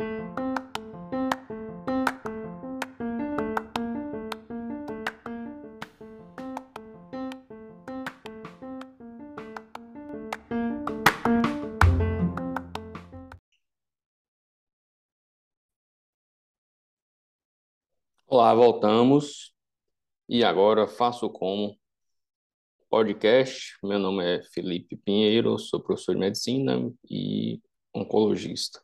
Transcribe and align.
Olá, 0.00 0.06
voltamos. 18.54 19.52
E 20.28 20.44
agora 20.44 20.86
faço 20.86 21.28
como 21.28 21.76
podcast. 22.88 23.76
Meu 23.82 23.98
nome 23.98 24.24
é 24.24 24.44
Felipe 24.44 24.96
Pinheiro, 24.96 25.58
sou 25.58 25.82
professor 25.82 26.14
de 26.14 26.20
medicina 26.20 26.88
e 27.10 27.60
oncologista. 27.92 28.80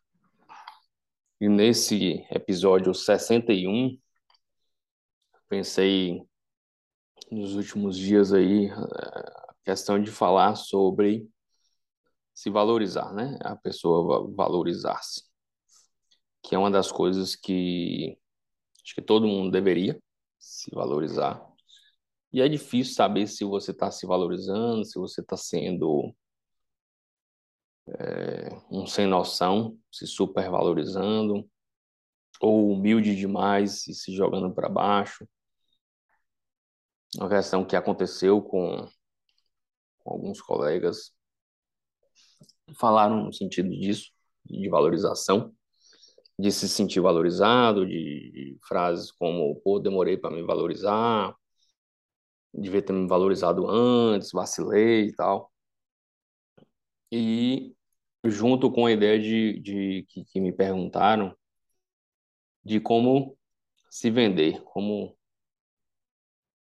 E 1.45 1.49
nesse 1.51 2.27
episódio 2.31 2.95
61, 2.95 3.99
pensei 5.47 6.27
nos 7.31 7.55
últimos 7.55 7.99
dias 7.99 8.33
aí 8.33 8.71
a 8.71 9.55
questão 9.63 10.03
de 10.03 10.11
falar 10.11 10.55
sobre 10.55 11.29
se 12.33 12.49
valorizar, 12.49 13.13
né? 13.13 13.39
A 13.43 13.55
pessoa 13.57 14.27
valorizar-se, 14.35 15.25
que 16.43 16.55
é 16.55 16.59
uma 16.59 16.71
das 16.71 16.91
coisas 16.91 17.37
que 17.37 18.17
acho 18.83 18.95
que 18.95 19.03
todo 19.03 19.27
mundo 19.27 19.51
deveria 19.51 20.03
se 20.39 20.71
valorizar. 20.75 21.47
E 22.33 22.41
é 22.41 22.49
difícil 22.49 22.95
saber 22.95 23.27
se 23.27 23.45
você 23.45 23.71
está 23.71 23.91
se 23.91 24.07
valorizando, 24.07 24.83
se 24.87 24.99
você 24.99 25.21
está 25.21 25.37
sendo 25.37 26.11
é, 27.89 28.49
um 28.71 28.87
sem 28.87 29.07
noção, 29.07 29.79
se 29.91 30.07
supervalorizando, 30.07 31.49
ou 32.41 32.73
humilde 32.73 33.15
demais 33.17 33.87
e 33.87 33.95
se 33.95 34.15
jogando 34.15 34.53
para 34.53 34.69
baixo. 34.69 35.27
Uma 37.17 37.29
questão 37.29 37.65
que 37.65 37.77
aconteceu 37.77 38.43
com, 38.43 38.89
com 40.01 40.13
alguns 40.13 40.41
colegas 40.41 41.13
falaram 42.77 43.25
no 43.25 43.33
sentido 43.33 43.71
disso, 43.71 44.11
de 44.45 44.69
valorização, 44.69 45.55
de 46.39 46.51
se 46.51 46.69
sentir 46.69 47.01
valorizado, 47.01 47.87
de, 47.87 48.31
de 48.33 48.59
frases 48.67 49.13
como, 49.13 49.55
pô, 49.61 49.79
demorei 49.79 50.17
para 50.17 50.35
me 50.35 50.43
valorizar, 50.43 51.35
devia 52.53 52.83
ter 52.83 52.93
me 52.93 53.07
valorizado 53.07 53.69
antes, 53.69 54.33
vacilei 54.33 55.09
e 55.09 55.13
tal. 55.15 55.53
E 57.13 57.74
junto 58.25 58.71
com 58.71 58.87
a 58.87 58.93
ideia 58.93 59.19
de, 59.21 59.61
de 59.61 60.07
que, 60.09 60.25
que 60.25 60.41
me 60.41 60.53
perguntaram 60.53 61.37
de 62.65 62.81
como 62.81 63.37
se 63.91 64.11
vender, 64.11 64.63
como 64.65 65.17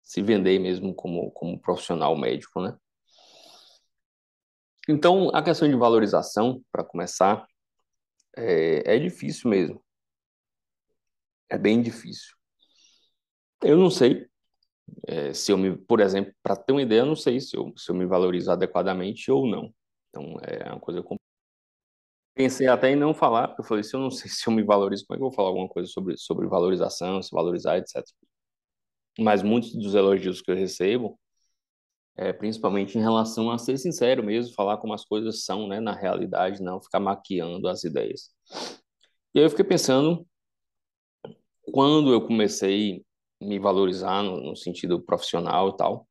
se 0.03 0.21
vender 0.23 0.59
mesmo 0.59 0.95
como, 0.95 1.31
como 1.31 1.59
profissional 1.59 2.17
médico, 2.17 2.61
né? 2.61 2.77
Então, 4.89 5.31
a 5.35 5.43
questão 5.43 5.69
de 5.69 5.77
valorização, 5.77 6.61
para 6.73 6.85
começar, 6.85 7.47
é, 8.37 8.97
é 8.97 8.99
difícil 8.99 9.49
mesmo. 9.49 9.83
É 11.49 11.57
bem 11.57 11.81
difícil. 11.81 12.35
Eu 13.63 13.77
não 13.77 13.91
sei 13.91 14.27
é, 15.07 15.33
se 15.33 15.53
eu 15.53 15.59
me, 15.59 15.77
por 15.77 16.01
exemplo, 16.01 16.33
para 16.43 16.57
ter 16.57 16.73
uma 16.73 16.83
ideia, 16.83 17.01
eu 17.01 17.07
não 17.07 17.17
sei 17.17 17.41
se 17.41 17.57
eu, 17.57 17.73
se 17.77 17.91
eu 17.91 17.95
me 17.95 18.07
valorizo 18.07 18.51
adequadamente 18.51 19.31
ou 19.31 19.47
não. 19.47 19.73
Então, 20.11 20.37
é 20.43 20.69
uma 20.71 20.81
coisa. 20.81 21.03
Pensei 22.35 22.67
até 22.67 22.91
em 22.91 22.97
não 22.97 23.13
falar, 23.13 23.49
porque 23.49 23.61
eu 23.61 23.67
falei, 23.67 23.85
se 23.85 23.95
eu 23.95 24.01
não 24.01 24.11
sei 24.11 24.31
se 24.31 24.49
eu 24.49 24.53
me 24.53 24.63
valorizo, 24.63 25.05
como 25.07 25.17
é 25.17 25.19
que 25.19 25.23
eu 25.23 25.29
vou 25.29 25.35
falar 25.37 25.49
alguma 25.49 25.69
coisa 25.69 25.89
sobre, 25.89 26.17
sobre 26.17 26.47
valorização, 26.47 27.23
se 27.23 27.31
valorizar, 27.31 27.77
etc. 27.79 28.03
Mas 29.19 29.43
muitos 29.43 29.75
dos 29.75 29.95
elogios 29.95 30.41
que 30.41 30.51
eu 30.51 30.57
recebo, 30.57 31.19
é, 32.17 32.33
principalmente 32.33 32.99
em 32.99 33.01
relação 33.03 33.51
a 33.51 33.59
ser 33.59 33.79
sincero 33.79 34.23
mesmo, 34.23 34.55
falar 34.55 34.79
como 34.79 34.95
as 34.95 35.05
coisas 35.05 35.45
são, 35.45 35.67
né, 35.69 35.81
na 35.81 35.95
realidade, 35.95 36.63
não 36.63 36.81
ficar 36.81 37.01
maquiando 37.01 37.69
as 37.69 37.85
ideias. 37.85 38.31
E 39.35 39.39
aí 39.39 39.45
eu 39.45 39.51
fiquei 39.51 39.65
pensando, 39.65 40.27
quando 41.63 42.13
eu 42.13 42.21
comecei 42.27 43.05
a 43.41 43.45
me 43.45 43.59
valorizar 43.59 44.23
no, 44.23 44.41
no 44.41 44.57
sentido 44.57 45.01
profissional 45.03 45.71
e 45.71 45.77
tal, 45.77 46.09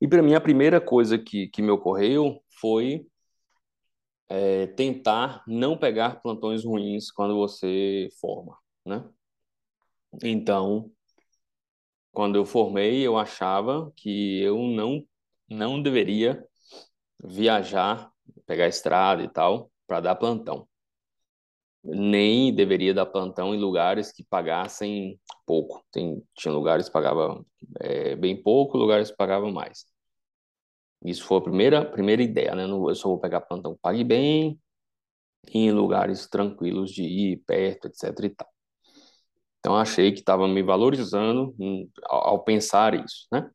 e 0.00 0.08
para 0.08 0.22
mim 0.22 0.34
a 0.34 0.40
primeira 0.40 0.80
coisa 0.80 1.18
que, 1.18 1.48
que 1.48 1.62
me 1.62 1.70
ocorreu 1.70 2.42
foi 2.60 3.06
é, 4.30 4.68
tentar 4.68 5.42
não 5.46 5.76
pegar 5.76 6.22
plantões 6.22 6.64
ruins 6.64 7.10
quando 7.10 7.34
você 7.36 8.08
forma, 8.20 8.56
né? 8.86 9.04
Então, 10.22 10.90
quando 12.12 12.36
eu 12.36 12.44
formei, 12.46 13.06
eu 13.06 13.18
achava 13.18 13.92
que 13.96 14.40
eu 14.40 14.58
não 14.58 15.04
não 15.48 15.82
deveria 15.82 16.44
viajar, 17.24 18.12
pegar 18.46 18.68
estrada 18.68 19.22
e 19.24 19.28
tal, 19.28 19.70
para 19.86 20.00
dar 20.00 20.14
plantão. 20.14 20.68
Nem 21.82 22.54
deveria 22.54 22.94
dar 22.94 23.06
plantão 23.06 23.54
em 23.54 23.58
lugares 23.58 24.12
que 24.12 24.22
pagassem 24.22 25.18
pouco. 25.44 25.84
Tem, 25.90 26.22
tinha 26.36 26.52
lugares 26.54 26.86
que 26.86 26.92
pagavam 26.92 27.44
é, 27.80 28.14
bem 28.14 28.40
pouco, 28.40 28.78
lugares 28.78 29.10
que 29.10 29.16
pagavam 29.16 29.50
mais. 29.50 29.86
Isso 31.04 31.24
foi 31.24 31.38
a 31.38 31.40
primeira, 31.40 31.84
primeira 31.84 32.22
ideia, 32.22 32.54
né? 32.54 32.64
Eu 32.64 32.94
só 32.94 33.08
vou 33.08 33.18
pegar 33.20 33.40
plantão 33.40 33.74
que 33.74 33.80
pague 33.80 34.04
bem, 34.04 34.60
em 35.48 35.72
lugares 35.72 36.28
tranquilos 36.28 36.90
de 36.92 37.02
ir, 37.04 37.42
perto, 37.46 37.86
etc 37.88 38.04
e 38.24 38.30
tal. 38.30 38.48
Então, 39.58 39.76
achei 39.76 40.12
que 40.12 40.20
estava 40.20 40.48
me 40.48 40.62
valorizando 40.62 41.54
ao, 42.08 42.28
ao 42.28 42.44
pensar 42.44 42.94
isso, 42.94 43.26
né? 43.32 43.50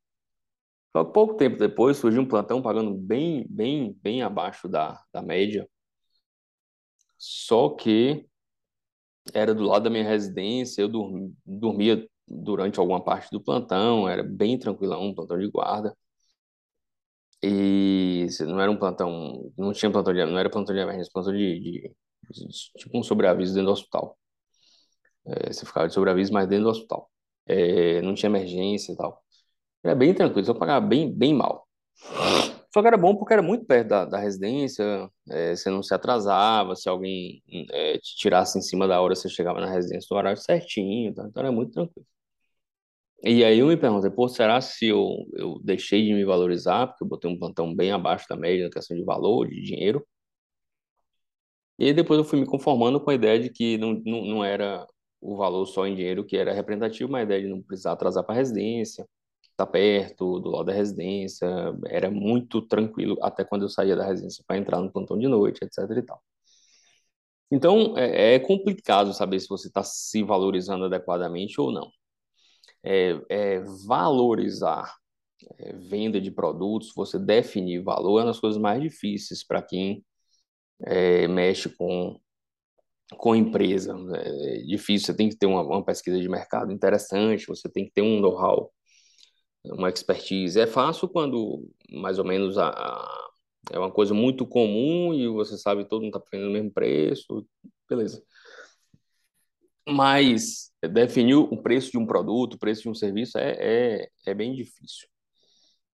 Só 0.96 1.04
pouco 1.04 1.36
tempo 1.36 1.58
depois 1.58 1.98
surgiu 1.98 2.22
um 2.22 2.28
plantão 2.28 2.62
pagando 2.62 2.94
bem, 2.96 3.46
bem, 3.50 3.94
bem 4.02 4.22
abaixo 4.22 4.68
da, 4.68 5.02
da 5.14 5.22
média. 5.22 5.68
Só 7.18 7.70
que 7.70 8.26
era 9.34 9.54
do 9.54 9.64
lado 9.64 9.84
da 9.84 9.90
minha 9.90 10.04
residência, 10.08 10.82
eu 10.82 10.90
dormia 11.46 12.08
durante 12.28 12.80
alguma 12.80 13.04
parte 13.04 13.30
do 13.32 13.42
plantão, 13.42 14.08
era 14.08 14.24
bem 14.24 14.58
tranquilão, 14.58 15.04
um 15.04 15.16
plantão 15.16 15.38
de 15.38 15.48
guarda. 15.50 15.96
E 17.48 18.28
não 18.42 18.60
era 18.60 18.72
um 18.72 18.78
plantão, 18.78 19.52
não 19.56 19.72
tinha 19.72 19.92
plantão 19.92 20.12
de, 20.12 20.26
não 20.26 20.40
era 20.40 20.50
plantão 20.50 20.74
de 20.74 20.82
emergência, 20.82 21.12
plantão 21.14 21.32
de, 21.32 21.60
de, 21.60 21.92
de 22.32 22.48
tipo 22.76 22.98
um 22.98 23.04
sobreaviso 23.04 23.54
dentro 23.54 23.68
do 23.68 23.74
hospital. 23.74 24.18
É, 25.28 25.54
você 25.54 25.64
ficava 25.64 25.88
de 25.88 25.94
sobreaviso, 25.94 26.34
mas 26.34 26.48
dentro 26.48 26.66
do 26.66 26.72
hospital. 26.72 27.08
É, 27.48 28.02
não 28.02 28.16
tinha 28.16 28.30
emergência 28.32 28.92
e 28.92 28.98
tal. 28.98 29.24
Era 29.84 29.94
bem 29.94 30.12
tranquilo, 30.16 30.46
só 30.48 30.56
pagava 30.56 30.84
bem, 30.84 31.12
bem 31.14 31.36
mal. 31.36 31.68
Só 32.74 32.82
que 32.82 32.88
era 32.88 32.98
bom 32.98 33.16
porque 33.16 33.34
era 33.34 33.44
muito 33.44 33.64
perto 33.66 33.90
da, 33.90 34.06
da 34.06 34.18
residência, 34.18 35.10
é, 35.30 35.56
você 35.56 35.70
não 35.70 35.84
se 35.84 35.94
atrasava, 35.94 36.76
se 36.76 36.90
alguém 36.90 37.44
é, 37.72 38.00
te 38.00 38.16
tirasse 38.18 38.58
em 38.58 38.62
cima 38.62 38.88
da 38.88 39.00
hora, 39.00 39.16
você 39.16 39.30
chegava 39.30 39.62
na 39.62 39.70
residência 39.70 40.08
no 40.10 40.18
horário 40.18 40.42
certinho, 40.42 41.14
tá? 41.14 41.26
então 41.30 41.44
era 41.44 41.52
muito 41.52 41.74
tranquilo. 41.74 42.08
E 43.24 43.44
aí 43.44 43.60
eu 43.60 43.68
me 43.68 43.78
perguntei, 43.78 44.10
pô, 44.12 44.28
será 44.28 44.62
se 44.62 44.88
eu, 44.88 45.26
eu 45.34 45.60
deixei 45.64 46.06
de 46.06 46.14
me 46.14 46.24
valorizar, 46.26 46.88
porque 46.88 47.04
eu 47.04 47.08
botei 47.08 47.30
um 47.30 47.38
plantão 47.40 47.74
bem 47.76 47.92
abaixo 47.92 48.26
da 48.30 48.36
média 48.36 48.66
na 48.66 48.72
questão 48.72 48.96
de 48.96 49.04
valor, 49.04 49.48
de 49.48 49.62
dinheiro? 49.62 50.06
E 51.78 51.86
aí 51.86 51.94
depois 51.94 52.18
eu 52.18 52.24
fui 52.24 52.40
me 52.40 52.46
conformando 52.46 53.00
com 53.02 53.10
a 53.10 53.14
ideia 53.16 53.40
de 53.40 53.50
que 53.50 53.78
não, 53.78 54.02
não, 54.06 54.26
não 54.26 54.46
era 54.46 54.86
o 55.20 55.36
valor 55.36 55.66
só 55.66 55.86
em 55.88 55.96
dinheiro 55.96 56.24
que 56.26 56.38
era 56.38 56.54
representativo, 56.54 57.12
mas 57.12 57.22
a 57.22 57.24
ideia 57.24 57.42
de 57.44 57.50
não 57.50 57.62
precisar 57.62 57.94
atrasar 57.94 58.24
para 58.24 58.36
a 58.36 58.38
residência, 58.38 59.08
tá 59.58 59.66
perto, 59.66 60.40
do 60.40 60.50
lado 60.50 60.66
da 60.66 60.74
residência, 60.74 61.48
era 61.88 62.12
muito 62.12 62.62
tranquilo 62.62 63.18
até 63.22 63.44
quando 63.44 63.64
eu 63.64 63.70
saía 63.70 63.96
da 63.96 64.06
residência 64.06 64.44
para 64.48 64.58
entrar 64.58 64.80
no 64.82 64.92
plantão 64.92 65.18
de 65.18 65.28
noite, 65.28 65.64
etc 65.64 65.90
e 65.98 66.02
tal. 66.04 66.22
Então, 67.52 67.98
é, 67.98 68.36
é 68.36 68.40
complicado 68.40 69.14
saber 69.14 69.40
se 69.40 69.48
você 69.48 69.68
está 69.68 69.84
se 69.84 70.24
valorizando 70.24 70.86
adequadamente 70.86 71.60
ou 71.62 71.72
não. 71.72 71.90
É, 72.86 73.20
é 73.30 73.60
valorizar 73.88 74.96
é, 75.60 75.74
venda 75.74 76.22
de 76.22 76.32
produtos, 76.32 76.92
você 76.96 77.20
definir 77.20 77.84
valor 77.84 78.20
é 78.20 78.24
uma 78.24 78.28
das 78.28 78.40
coisas 78.40 78.62
mais 78.62 78.82
difíceis 78.82 79.46
para 79.46 79.62
quem 79.62 80.04
é, 80.86 81.28
mexe 81.28 81.70
com 81.70 82.20
com 83.18 83.36
empresa. 83.36 83.96
É 84.16 84.58
difícil, 84.64 85.08
você 85.08 85.14
tem 85.16 85.30
que 85.30 85.38
ter 85.38 85.46
uma, 85.46 85.62
uma 85.62 85.86
pesquisa 85.86 86.20
de 86.20 86.28
mercado 86.30 86.72
interessante, 86.72 87.48
você 87.48 87.70
tem 87.70 87.86
que 87.86 87.92
ter 87.92 88.02
um 88.02 88.20
know-how 88.20 88.72
uma 89.66 89.90
expertise. 89.90 90.60
É 90.60 90.68
fácil 90.68 91.08
quando 91.10 91.68
mais 91.92 92.20
ou 92.20 92.26
menos 92.26 92.58
a, 92.58 92.70
a, 92.70 93.30
é 93.72 93.80
uma 93.80 93.92
coisa 93.92 94.14
muito 94.14 94.46
comum 94.46 95.14
e 95.14 95.28
você 95.28 95.58
sabe 95.58 95.88
todo 95.88 96.04
mundo 96.04 96.18
está 96.18 96.20
pagando 96.20 96.50
o 96.50 96.54
mesmo 96.54 96.72
preço, 96.72 97.48
beleza. 97.90 98.24
Mas 99.88 100.72
definir 100.82 101.36
o 101.36 101.62
preço 101.62 101.92
de 101.92 101.98
um 101.98 102.06
produto, 102.06 102.56
o 102.56 102.60
preço 102.60 102.84
de 102.84 102.90
um 102.90 102.96
serviço 102.96 103.38
é, 103.38 103.56
é, 103.60 104.10
é 104.26 104.34
bem 104.34 104.54
difícil. 104.54 105.08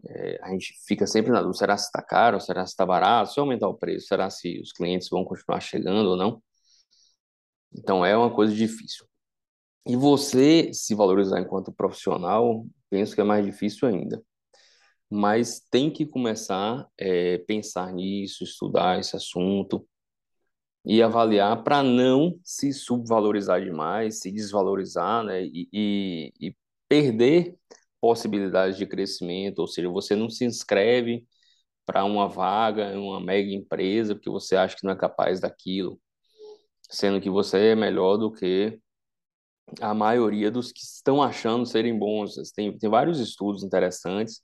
É, 0.08 0.38
a 0.42 0.50
gente 0.50 0.74
fica 0.86 1.06
sempre 1.06 1.32
na 1.32 1.40
dúvida, 1.40 1.58
será 1.58 1.76
se 1.76 1.86
está 1.86 2.02
caro, 2.02 2.40
será 2.40 2.66
se 2.66 2.72
está 2.72 2.86
barato, 2.86 3.32
se 3.32 3.40
aumentar 3.40 3.68
o 3.68 3.74
preço, 3.74 4.06
será 4.06 4.30
se 4.30 4.60
os 4.60 4.72
clientes 4.72 5.08
vão 5.08 5.24
continuar 5.24 5.60
chegando 5.60 6.10
ou 6.10 6.16
não? 6.16 6.42
Então 7.72 8.04
é 8.04 8.16
uma 8.16 8.32
coisa 8.34 8.54
difícil. 8.54 9.06
E 9.86 9.96
você 9.96 10.72
se 10.72 10.94
valorizar 10.94 11.40
enquanto 11.40 11.72
profissional, 11.72 12.66
penso 12.90 13.14
que 13.14 13.20
é 13.20 13.24
mais 13.24 13.44
difícil 13.44 13.88
ainda. 13.88 14.22
Mas 15.08 15.60
tem 15.70 15.90
que 15.90 16.04
começar 16.06 16.80
a 16.80 16.88
é, 16.98 17.38
pensar 17.38 17.92
nisso, 17.92 18.42
estudar 18.44 18.98
esse 18.98 19.14
assunto 19.16 19.86
e 20.86 21.02
avaliar 21.02 21.64
para 21.64 21.82
não 21.82 22.38
se 22.44 22.72
subvalorizar 22.72 23.62
demais, 23.62 24.20
se 24.20 24.30
desvalorizar, 24.30 25.24
né? 25.24 25.44
E, 25.44 25.68
e, 25.72 26.32
e 26.40 26.56
perder 26.88 27.56
possibilidades 28.00 28.76
de 28.78 28.86
crescimento, 28.86 29.58
ou 29.60 29.66
seja, 29.66 29.88
você 29.88 30.14
não 30.14 30.30
se 30.30 30.44
inscreve 30.44 31.26
para 31.84 32.04
uma 32.04 32.28
vaga 32.28 32.98
uma 32.98 33.20
mega 33.20 33.50
empresa 33.52 34.14
porque 34.14 34.30
você 34.30 34.56
acha 34.56 34.76
que 34.76 34.84
não 34.84 34.92
é 34.92 34.96
capaz 34.96 35.40
daquilo, 35.40 36.00
sendo 36.90 37.20
que 37.20 37.30
você 37.30 37.70
é 37.70 37.76
melhor 37.76 38.16
do 38.16 38.32
que 38.32 38.80
a 39.80 39.94
maioria 39.94 40.50
dos 40.50 40.72
que 40.72 40.80
estão 40.82 41.22
achando 41.22 41.66
serem 41.66 41.98
bons. 41.98 42.34
Tem, 42.54 42.76
tem 42.78 42.90
vários 42.90 43.18
estudos 43.20 43.64
interessantes, 43.64 44.40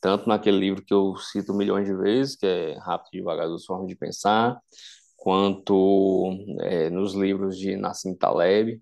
tanto 0.00 0.28
naquele 0.28 0.58
livro 0.58 0.84
que 0.84 0.92
eu 0.94 1.16
cito 1.16 1.54
milhões 1.54 1.86
de 1.86 1.94
vezes, 1.96 2.36
que 2.36 2.46
é 2.46 2.78
Rápido 2.78 3.14
e 3.14 3.18
Devagar 3.18 3.48
dos 3.48 3.64
Formas 3.64 3.88
de 3.88 3.96
Pensar, 3.96 4.60
quanto 5.20 6.30
é, 6.62 6.88
nos 6.88 7.14
livros 7.14 7.58
de 7.58 7.76
Nassim 7.76 8.14
Taleb, 8.16 8.80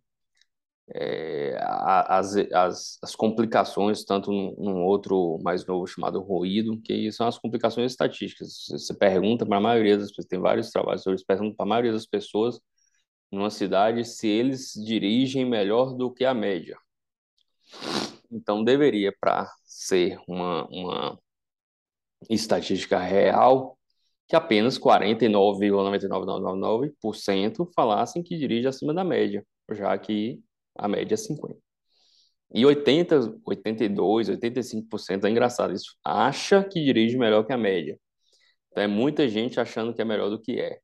é, 0.95 1.59
as, 1.61 2.37
as, 2.37 2.99
as 3.03 3.17
complicações, 3.17 4.05
tanto 4.05 4.31
num, 4.31 4.85
outro 4.85 5.39
mais 5.43 5.67
novo 5.67 5.85
chamado 5.89 6.21
ruído, 6.21 6.81
que 6.81 7.11
são 7.11 7.27
as 7.27 7.37
complicações 7.37 7.91
estatísticas. 7.91 8.67
Você 8.71 8.95
pergunta 8.95 9.45
para 9.45 9.57
a 9.57 9.61
maioria 9.61 9.99
das 9.99 10.11
pessoas, 10.11 10.27
tem 10.27 10.39
vários 10.39 10.71
trabalhos, 10.71 11.05
eles 11.07 11.25
perguntam 11.25 11.57
para 11.57 11.67
a 11.67 11.69
maioria 11.69 11.93
das 11.93 12.07
pessoas 12.07 12.61
numa 13.33 13.51
cidade 13.51 14.05
se 14.05 14.29
eles 14.29 14.73
dirigem 14.75 15.45
melhor 15.45 15.93
do 15.95 16.09
que 16.13 16.25
a 16.25 16.33
média. 16.33 16.79
Então, 18.31 18.63
deveria, 18.63 19.13
para 19.21 19.53
ser 19.65 20.19
uma, 20.29 20.67
uma 20.69 21.19
estatística 22.31 22.99
real, 22.99 23.78
que 24.29 24.37
apenas 24.37 24.79
49,99999% 24.79 27.69
falassem 27.75 28.23
que 28.23 28.37
dirige 28.37 28.69
acima 28.69 28.95
da 28.95 29.03
média, 29.05 29.45
já 29.73 29.97
que 29.99 30.41
a 30.77 30.87
média 30.87 31.15
é 31.15 31.17
50. 31.17 31.59
E 32.55 32.65
80, 32.65 33.35
82, 33.45 34.31
85% 34.31 35.25
é 35.25 35.31
engraçado 35.31 35.75
isso, 35.75 35.97
acha 36.05 36.63
que 36.65 36.83
dirige 36.85 37.19
melhor 37.19 37.45
que 37.45 37.53
a 37.53 37.59
média. 37.59 37.99
Então 38.71 38.83
é 38.85 38.87
muita 38.87 39.29
gente 39.29 39.61
achando 39.61 39.95
que 39.95 40.03
é 40.03 40.05
melhor 40.05 40.31
do 40.31 40.41
que 40.41 40.61
é. 40.61 40.79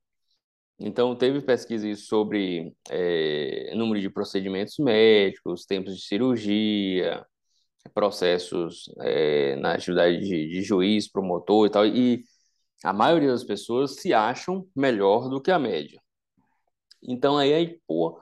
Então, 0.79 1.15
teve 1.17 1.41
pesquisas 1.41 2.07
sobre 2.07 2.75
é, 2.91 3.73
número 3.77 4.01
de 4.01 4.11
procedimentos 4.11 4.77
médicos, 4.79 5.65
tempos 5.65 5.97
de 5.97 6.03
cirurgia, 6.05 7.25
processos 7.95 8.91
é, 9.01 9.57
na 9.57 9.75
atividade 9.75 10.19
de, 10.21 10.49
de 10.49 10.63
juiz, 10.63 11.11
promotor 11.11 11.67
e 11.67 11.71
tal, 11.71 11.87
e 11.87 12.25
a 12.85 12.93
maioria 12.93 13.31
das 13.31 13.45
pessoas 13.45 13.97
se 13.97 14.13
acham 14.13 14.67
melhor 14.77 15.29
do 15.29 15.41
que 15.41 15.51
a 15.51 15.59
média. 15.59 16.01
Então, 17.03 17.39
aí, 17.39 17.81
pô, 17.87 18.21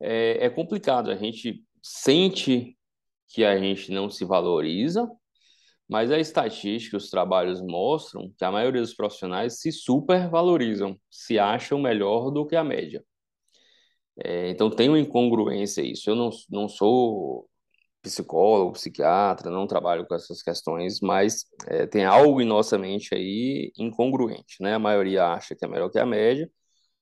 é, 0.00 0.46
é 0.46 0.50
complicado. 0.50 1.10
A 1.10 1.16
gente 1.16 1.64
sente 1.82 2.76
que 3.28 3.44
a 3.44 3.58
gente 3.58 3.90
não 3.90 4.08
se 4.08 4.24
valoriza, 4.24 5.08
mas 5.88 6.10
a 6.10 6.18
estatística, 6.18 6.96
os 6.96 7.10
trabalhos 7.10 7.60
mostram 7.60 8.32
que 8.36 8.44
a 8.44 8.50
maioria 8.50 8.80
dos 8.80 8.94
profissionais 8.94 9.60
se 9.60 9.72
supervalorizam, 9.72 10.98
se 11.10 11.38
acham 11.38 11.80
melhor 11.80 12.30
do 12.30 12.46
que 12.46 12.56
a 12.56 12.64
média. 12.64 13.04
É, 14.18 14.50
então 14.50 14.70
tem 14.70 14.88
uma 14.88 14.98
incongruência 14.98 15.82
isso. 15.82 16.10
Eu 16.10 16.16
não, 16.16 16.30
não 16.50 16.68
sou 16.68 17.48
psicólogo, 18.08 18.72
psiquiatra, 18.72 19.50
não 19.50 19.66
trabalho 19.66 20.06
com 20.06 20.14
essas 20.14 20.42
questões, 20.42 21.00
mas 21.00 21.46
é, 21.66 21.86
tem 21.86 22.04
algo 22.04 22.40
em 22.40 22.44
nossa 22.46 22.78
mente 22.78 23.14
aí 23.14 23.72
incongruente, 23.78 24.56
né? 24.60 24.74
A 24.74 24.78
maioria 24.78 25.26
acha 25.26 25.54
que 25.54 25.64
é 25.64 25.68
melhor 25.68 25.90
que 25.90 25.98
a 25.98 26.06
média, 26.06 26.50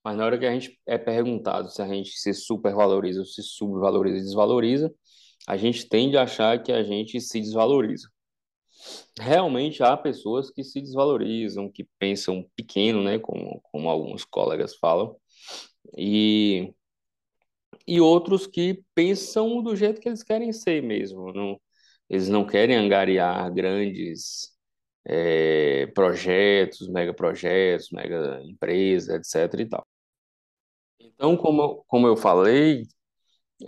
mas 0.04 0.16
na 0.16 0.24
hora 0.24 0.38
que 0.38 0.46
a 0.46 0.52
gente 0.52 0.78
é 0.86 0.98
perguntado 0.98 1.70
se 1.70 1.82
a 1.82 1.86
gente 1.86 2.10
se 2.18 2.34
supervaloriza 2.34 3.20
ou 3.20 3.26
se 3.26 3.42
subvaloriza 3.42 4.18
e 4.18 4.22
desvaloriza, 4.22 4.92
a 5.48 5.56
gente 5.56 5.88
tende 5.88 6.16
a 6.16 6.22
achar 6.22 6.62
que 6.62 6.72
a 6.72 6.82
gente 6.82 7.20
se 7.20 7.40
desvaloriza 7.40 8.08
realmente 9.18 9.82
há 9.82 9.96
pessoas 9.96 10.50
que 10.50 10.62
se 10.62 10.80
desvalorizam, 10.80 11.70
que 11.70 11.86
pensam 11.98 12.44
pequeno, 12.56 13.02
né, 13.02 13.18
como, 13.18 13.60
como 13.62 13.88
alguns 13.88 14.24
colegas 14.24 14.76
falam, 14.76 15.16
e, 15.96 16.72
e 17.86 18.00
outros 18.00 18.46
que 18.46 18.84
pensam 18.94 19.62
do 19.62 19.76
jeito 19.76 20.00
que 20.00 20.08
eles 20.08 20.22
querem 20.22 20.52
ser 20.52 20.82
mesmo. 20.82 21.32
Não, 21.32 21.60
eles 22.08 22.28
não 22.28 22.46
querem 22.46 22.76
angariar 22.76 23.52
grandes 23.52 24.52
é, 25.06 25.86
projetos, 25.94 26.88
mega 26.88 27.14
projetos, 27.14 27.90
mega 27.92 28.40
empresas, 28.44 29.34
etc. 29.34 29.60
e 29.60 29.66
tal. 29.68 29.86
Então, 31.00 31.36
como, 31.36 31.84
como 31.86 32.06
eu 32.06 32.16
falei, 32.16 32.84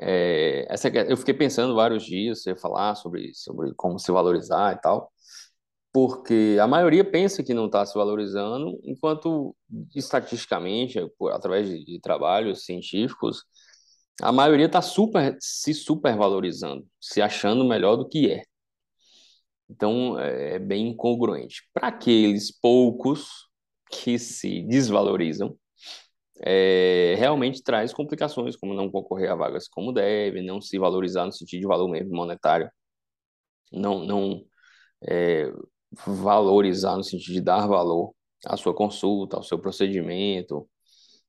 é, 0.00 0.66
essa, 0.68 0.88
eu 0.88 1.16
fiquei 1.16 1.34
pensando 1.34 1.74
vários 1.74 2.04
dias, 2.04 2.42
você 2.42 2.56
falar 2.56 2.94
sobre, 2.96 3.32
sobre 3.34 3.72
como 3.74 3.98
se 3.98 4.10
valorizar 4.12 4.74
e 4.74 4.80
tal, 4.80 5.12
porque 5.92 6.58
a 6.60 6.66
maioria 6.66 7.04
pensa 7.04 7.42
que 7.42 7.54
não 7.54 7.66
está 7.66 7.84
se 7.86 7.94
valorizando, 7.94 8.78
enquanto 8.84 9.56
estatisticamente, 9.94 11.00
por, 11.18 11.32
através 11.32 11.68
de, 11.68 11.84
de 11.84 12.00
trabalhos 12.00 12.64
científicos, 12.64 13.44
a 14.22 14.32
maioria 14.32 14.66
está 14.66 14.80
super, 14.82 15.36
se 15.40 15.74
supervalorizando, 15.74 16.86
se 17.00 17.20
achando 17.20 17.64
melhor 17.64 17.96
do 17.96 18.08
que 18.08 18.30
é. 18.32 18.44
Então, 19.68 20.18
é, 20.18 20.54
é 20.54 20.58
bem 20.58 20.88
incongruente. 20.88 21.68
Para 21.74 21.88
aqueles 21.88 22.50
poucos 22.50 23.48
que 23.90 24.18
se 24.18 24.62
desvalorizam, 24.62 25.56
é, 26.42 27.14
realmente 27.18 27.62
traz 27.62 27.92
complicações, 27.92 28.56
como 28.56 28.74
não 28.74 28.90
concorrer 28.90 29.30
a 29.30 29.34
vagas 29.34 29.68
como 29.68 29.92
deve, 29.92 30.42
não 30.42 30.60
se 30.60 30.78
valorizar 30.78 31.26
no 31.26 31.32
sentido 31.32 31.60
de 31.60 31.66
valor 31.66 31.88
mesmo 31.88 32.14
monetário, 32.14 32.70
não, 33.72 34.04
não 34.04 34.44
é, 35.08 35.50
valorizar 36.06 36.96
no 36.96 37.04
sentido 37.04 37.34
de 37.34 37.40
dar 37.40 37.66
valor 37.66 38.14
à 38.46 38.56
sua 38.56 38.74
consulta, 38.74 39.36
ao 39.36 39.42
seu 39.42 39.58
procedimento. 39.58 40.68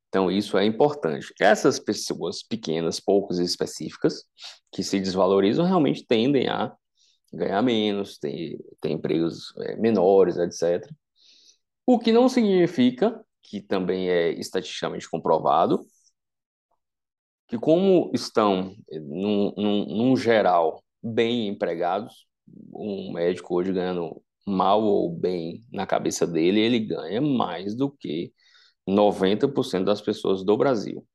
Então, 0.09 0.31
isso 0.31 0.57
é 0.57 0.65
importante. 0.65 1.33
Essas 1.39 1.79
pessoas 1.79 2.41
pequenas, 2.41 2.99
poucas 2.99 3.39
e 3.39 3.43
específicas, 3.43 4.23
que 4.71 4.83
se 4.83 4.99
desvalorizam, 4.99 5.65
realmente 5.65 6.05
tendem 6.05 6.47
a 6.47 6.73
ganhar 7.33 7.61
menos, 7.61 8.17
ter, 8.17 8.57
ter 8.81 8.89
empregos 8.89 9.53
é, 9.59 9.75
menores, 9.75 10.37
etc. 10.37 10.89
O 11.85 11.99
que 11.99 12.11
não 12.11 12.29
significa 12.29 13.23
que 13.41 13.61
também 13.61 14.09
é 14.09 14.31
estatisticamente 14.31 15.09
comprovado, 15.09 15.85
que 17.47 17.57
como 17.57 18.11
estão, 18.13 18.75
num, 18.91 19.53
num, 19.55 19.85
num 19.85 20.17
geral, 20.17 20.83
bem 21.01 21.47
empregados, 21.47 22.27
um 22.73 23.13
médico 23.13 23.55
hoje 23.55 23.71
ganhando 23.71 24.21
mal 24.45 24.83
ou 24.83 25.09
bem 25.09 25.65
na 25.71 25.85
cabeça 25.85 26.27
dele, 26.27 26.59
ele 26.59 26.79
ganha 26.79 27.21
mais 27.21 27.75
do 27.75 27.89
que 27.89 28.33
90% 28.87 29.83
das 29.83 30.01
pessoas 30.01 30.43
do 30.43 30.57
Brasil. 30.57 31.05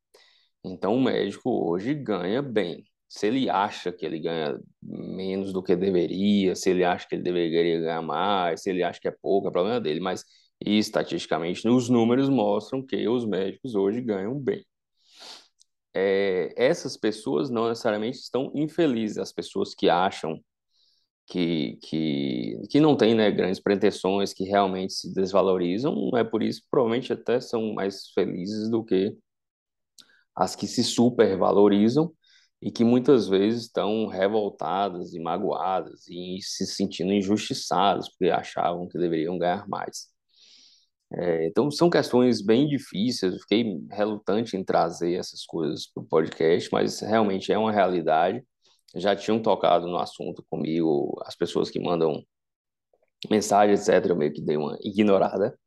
Então, 0.65 0.95
o 0.97 1.03
médico 1.03 1.51
hoje 1.51 1.95
ganha 1.95 2.43
bem. 2.43 2.85
Se 3.09 3.27
ele 3.27 3.51
acha 3.51 3.93
que 3.93 4.07
ele 4.07 4.19
ganha 4.19 4.59
menos 4.83 5.53
do 5.53 5.63
que 5.63 5.77
deveria, 5.77 6.55
se 6.55 6.71
ele 6.71 6.85
acha 6.85 7.07
que 7.09 7.15
ele 7.15 7.23
deveria 7.23 7.81
ganhar 7.81 8.03
mais, 8.03 8.63
se 8.63 8.71
ele 8.71 8.83
acha 8.83 9.01
que 9.01 9.09
é 9.09 9.15
pouco, 9.21 9.49
é 9.49 9.51
problema 9.51 9.81
dele. 9.81 10.01
Mas 10.01 10.25
estatisticamente, 10.65 11.69
os 11.69 11.89
números 11.89 12.29
mostram 12.29 12.85
que 12.85 13.09
os 13.09 13.27
médicos 13.27 13.75
hoje 13.75 14.01
ganham 14.01 14.39
bem. 14.39 14.65
É, 15.95 16.55
essas 16.57 16.97
pessoas 16.97 17.51
não 17.51 17.69
necessariamente 17.69 18.19
estão 18.19 18.51
infelizes, 18.55 19.19
as 19.19 19.33
pessoas 19.33 19.75
que 19.75 19.91
acham 19.91 20.41
que, 21.27 21.79
que, 21.83 22.63
que 22.71 22.81
não 22.81 22.97
têm 22.97 23.15
né, 23.15 23.31
grandes 23.31 23.61
pretensões, 23.61 24.33
que 24.33 24.45
realmente 24.45 24.93
se 24.93 25.15
desvalorizam, 25.15 26.11
é 26.17 26.25
por 26.25 26.43
isso, 26.43 26.63
provavelmente 26.71 27.13
até 27.13 27.41
são 27.41 27.75
mais 27.75 28.11
felizes 28.15 28.71
do 28.71 28.85
que 28.85 29.17
as 30.35 30.57
que 30.57 30.67
se 30.67 30.83
supervalorizam 30.83 32.13
e 32.61 32.71
que 32.71 32.85
muitas 32.85 33.29
vezes 33.29 33.65
estão 33.65 34.07
revoltadas 34.07 35.13
e 35.15 35.21
magoadas 35.21 36.07
e 36.09 36.39
se 36.43 36.67
sentindo 36.67 37.13
injustiçadas 37.13 38.09
porque 38.09 38.31
achavam 38.31 38.89
que 38.89 38.99
deveriam 38.99 39.39
ganhar 39.39 39.69
mais. 39.69 40.13
É, 41.15 41.47
então, 41.47 41.71
são 41.71 41.91
questões 41.91 42.41
bem 42.41 42.67
difíceis, 42.67 43.35
eu 43.35 43.39
fiquei 43.41 43.79
relutante 43.91 44.57
em 44.57 44.65
trazer 44.65 45.15
essas 45.15 45.45
coisas 45.45 45.87
para 45.87 46.03
o 46.03 46.07
podcast, 46.07 46.71
mas 46.73 47.01
realmente 47.01 47.53
é 47.53 47.59
uma 47.59 47.73
realidade. 47.73 48.43
Já 48.97 49.17
tinham 49.17 49.41
tocado 49.41 49.87
no 49.87 49.99
assunto 49.99 50.45
comigo, 50.51 51.21
as 51.25 51.35
pessoas 51.35 51.71
que 51.71 51.81
mandam 51.81 52.25
mensagem, 53.31 53.75
etc., 53.75 54.11
eu 54.11 54.17
meio 54.17 54.33
que 54.33 54.43
dei 54.43 54.57
uma 54.57 54.79
ignorada. 54.83 55.59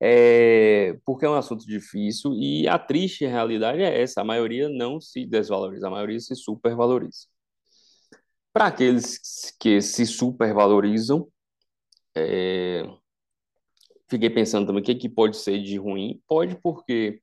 É, 0.00 0.96
porque 1.04 1.24
é 1.26 1.28
um 1.28 1.34
assunto 1.34 1.66
difícil 1.66 2.32
e 2.34 2.68
a 2.68 2.78
triste 2.78 3.26
realidade 3.26 3.82
é 3.82 4.00
essa: 4.02 4.20
a 4.20 4.24
maioria 4.24 4.68
não 4.68 5.00
se 5.00 5.26
desvaloriza, 5.26 5.88
a 5.88 5.90
maioria 5.90 6.20
se 6.20 6.36
supervaloriza. 6.36 7.26
Para 8.52 8.66
aqueles 8.66 9.18
que 9.60 9.80
se 9.80 10.06
supervalorizam, 10.06 11.28
é, 12.16 12.84
fiquei 14.08 14.30
pensando 14.30 14.66
também 14.66 14.82
o 14.82 14.84
que, 14.84 14.94
que 14.94 15.08
pode 15.08 15.36
ser 15.36 15.62
de 15.62 15.76
ruim. 15.78 16.20
Pode 16.26 16.56
porque 16.62 17.20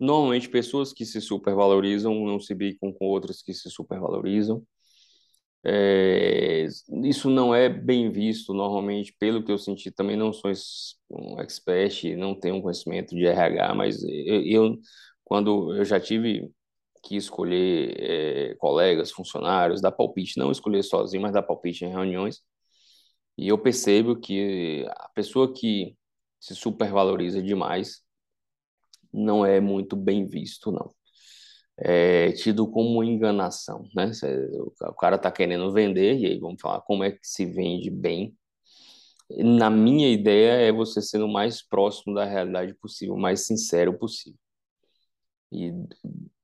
normalmente 0.00 0.48
pessoas 0.48 0.92
que 0.92 1.04
se 1.04 1.20
supervalorizam 1.20 2.14
não 2.26 2.40
se 2.40 2.54
bicam 2.54 2.92
com 2.92 3.06
outras 3.06 3.42
que 3.42 3.54
se 3.54 3.70
supervalorizam. 3.70 4.62
É, 5.68 6.66
isso 7.04 7.28
não 7.28 7.52
é 7.54 7.68
bem 7.68 8.10
visto 8.10 8.54
normalmente, 8.54 9.12
pelo 9.18 9.44
que 9.44 9.50
eu 9.50 9.58
senti. 9.58 9.90
Também 9.90 10.16
não 10.16 10.32
sou 10.32 10.52
um 11.10 11.40
expert, 11.40 12.04
não 12.16 12.38
tenho 12.38 12.62
conhecimento 12.62 13.14
de 13.16 13.26
RH, 13.26 13.74
mas 13.74 14.02
eu, 14.04 14.42
eu 14.46 14.78
quando 15.24 15.74
eu 15.74 15.84
já 15.84 15.98
tive 16.00 16.48
que 17.04 17.16
escolher 17.16 17.96
é, 17.98 18.54
colegas, 18.56 19.10
funcionários, 19.10 19.80
dar 19.80 19.92
palpite, 19.92 20.38
não 20.38 20.52
escolher 20.52 20.82
sozinho, 20.84 21.22
mas 21.22 21.32
dar 21.32 21.42
palpite 21.42 21.84
em 21.84 21.90
reuniões, 21.90 22.42
e 23.38 23.48
eu 23.48 23.58
percebo 23.58 24.16
que 24.16 24.86
a 24.90 25.08
pessoa 25.14 25.52
que 25.52 25.96
se 26.40 26.54
supervaloriza 26.54 27.42
demais 27.42 28.02
não 29.12 29.44
é 29.44 29.60
muito 29.60 29.96
bem 29.96 30.26
visto, 30.26 30.70
não 30.70 30.95
é 31.78 32.32
tido 32.32 32.66
como 32.66 33.04
enganação, 33.04 33.88
né? 33.94 34.10
O 34.82 34.94
cara 34.94 35.16
está 35.16 35.30
querendo 35.30 35.72
vender, 35.72 36.18
e 36.18 36.26
aí 36.26 36.38
vamos 36.38 36.60
falar 36.60 36.80
como 36.80 37.04
é 37.04 37.10
que 37.12 37.18
se 37.22 37.44
vende 37.44 37.90
bem. 37.90 38.36
Na 39.30 39.68
minha 39.70 40.08
ideia, 40.08 40.52
é 40.52 40.72
você 40.72 41.02
sendo 41.02 41.26
o 41.26 41.32
mais 41.32 41.60
próximo 41.66 42.14
da 42.14 42.24
realidade 42.24 42.74
possível, 42.74 43.14
o 43.14 43.20
mais 43.20 43.44
sincero 43.46 43.98
possível. 43.98 44.38
E 45.52 45.72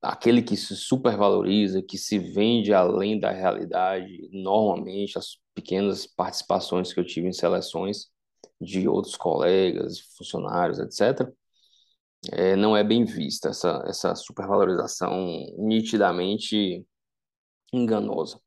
aquele 0.01 0.41
que 0.41 0.55
se 0.55 0.75
supervaloriza, 0.75 1.81
que 1.81 1.97
se 1.97 2.17
vende 2.19 2.73
além 2.73 3.19
da 3.19 3.31
realidade, 3.31 4.29
normalmente 4.31 5.17
as 5.17 5.37
pequenas 5.53 6.07
participações 6.07 6.93
que 6.93 6.99
eu 6.99 7.05
tive 7.05 7.27
em 7.27 7.33
seleções 7.33 8.07
de 8.59 8.87
outros 8.87 9.15
colegas, 9.15 9.99
funcionários, 10.17 10.79
etc., 10.79 11.29
é, 12.31 12.55
não 12.55 12.75
é 12.75 12.83
bem 12.83 13.05
vista 13.05 13.49
essa, 13.49 13.83
essa 13.87 14.15
supervalorização 14.15 15.45
nitidamente 15.57 16.85
enganosa. 17.73 18.39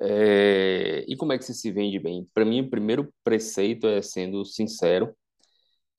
É, 0.00 1.04
e 1.08 1.16
como 1.16 1.32
é 1.32 1.38
que 1.38 1.44
você 1.44 1.54
se 1.54 1.72
vende 1.72 1.98
bem? 1.98 2.26
Para 2.34 2.44
mim, 2.44 2.60
o 2.60 2.70
primeiro 2.70 3.12
preceito 3.24 3.86
é 3.86 4.02
sendo 4.02 4.44
sincero, 4.44 5.16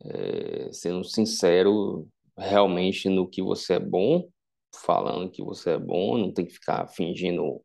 é, 0.06 0.72
sendo 0.72 1.04
sincero 1.04 2.08
realmente 2.38 3.10
no 3.10 3.28
que 3.28 3.42
você 3.42 3.74
é 3.74 3.80
bom, 3.80 4.30
falando 4.76 5.32
que 5.32 5.44
você 5.44 5.72
é 5.72 5.80
bom, 5.80 6.18
não 6.18 6.32
tem 6.34 6.46
que 6.46 6.54
ficar 6.54 6.88
fingindo 6.88 7.62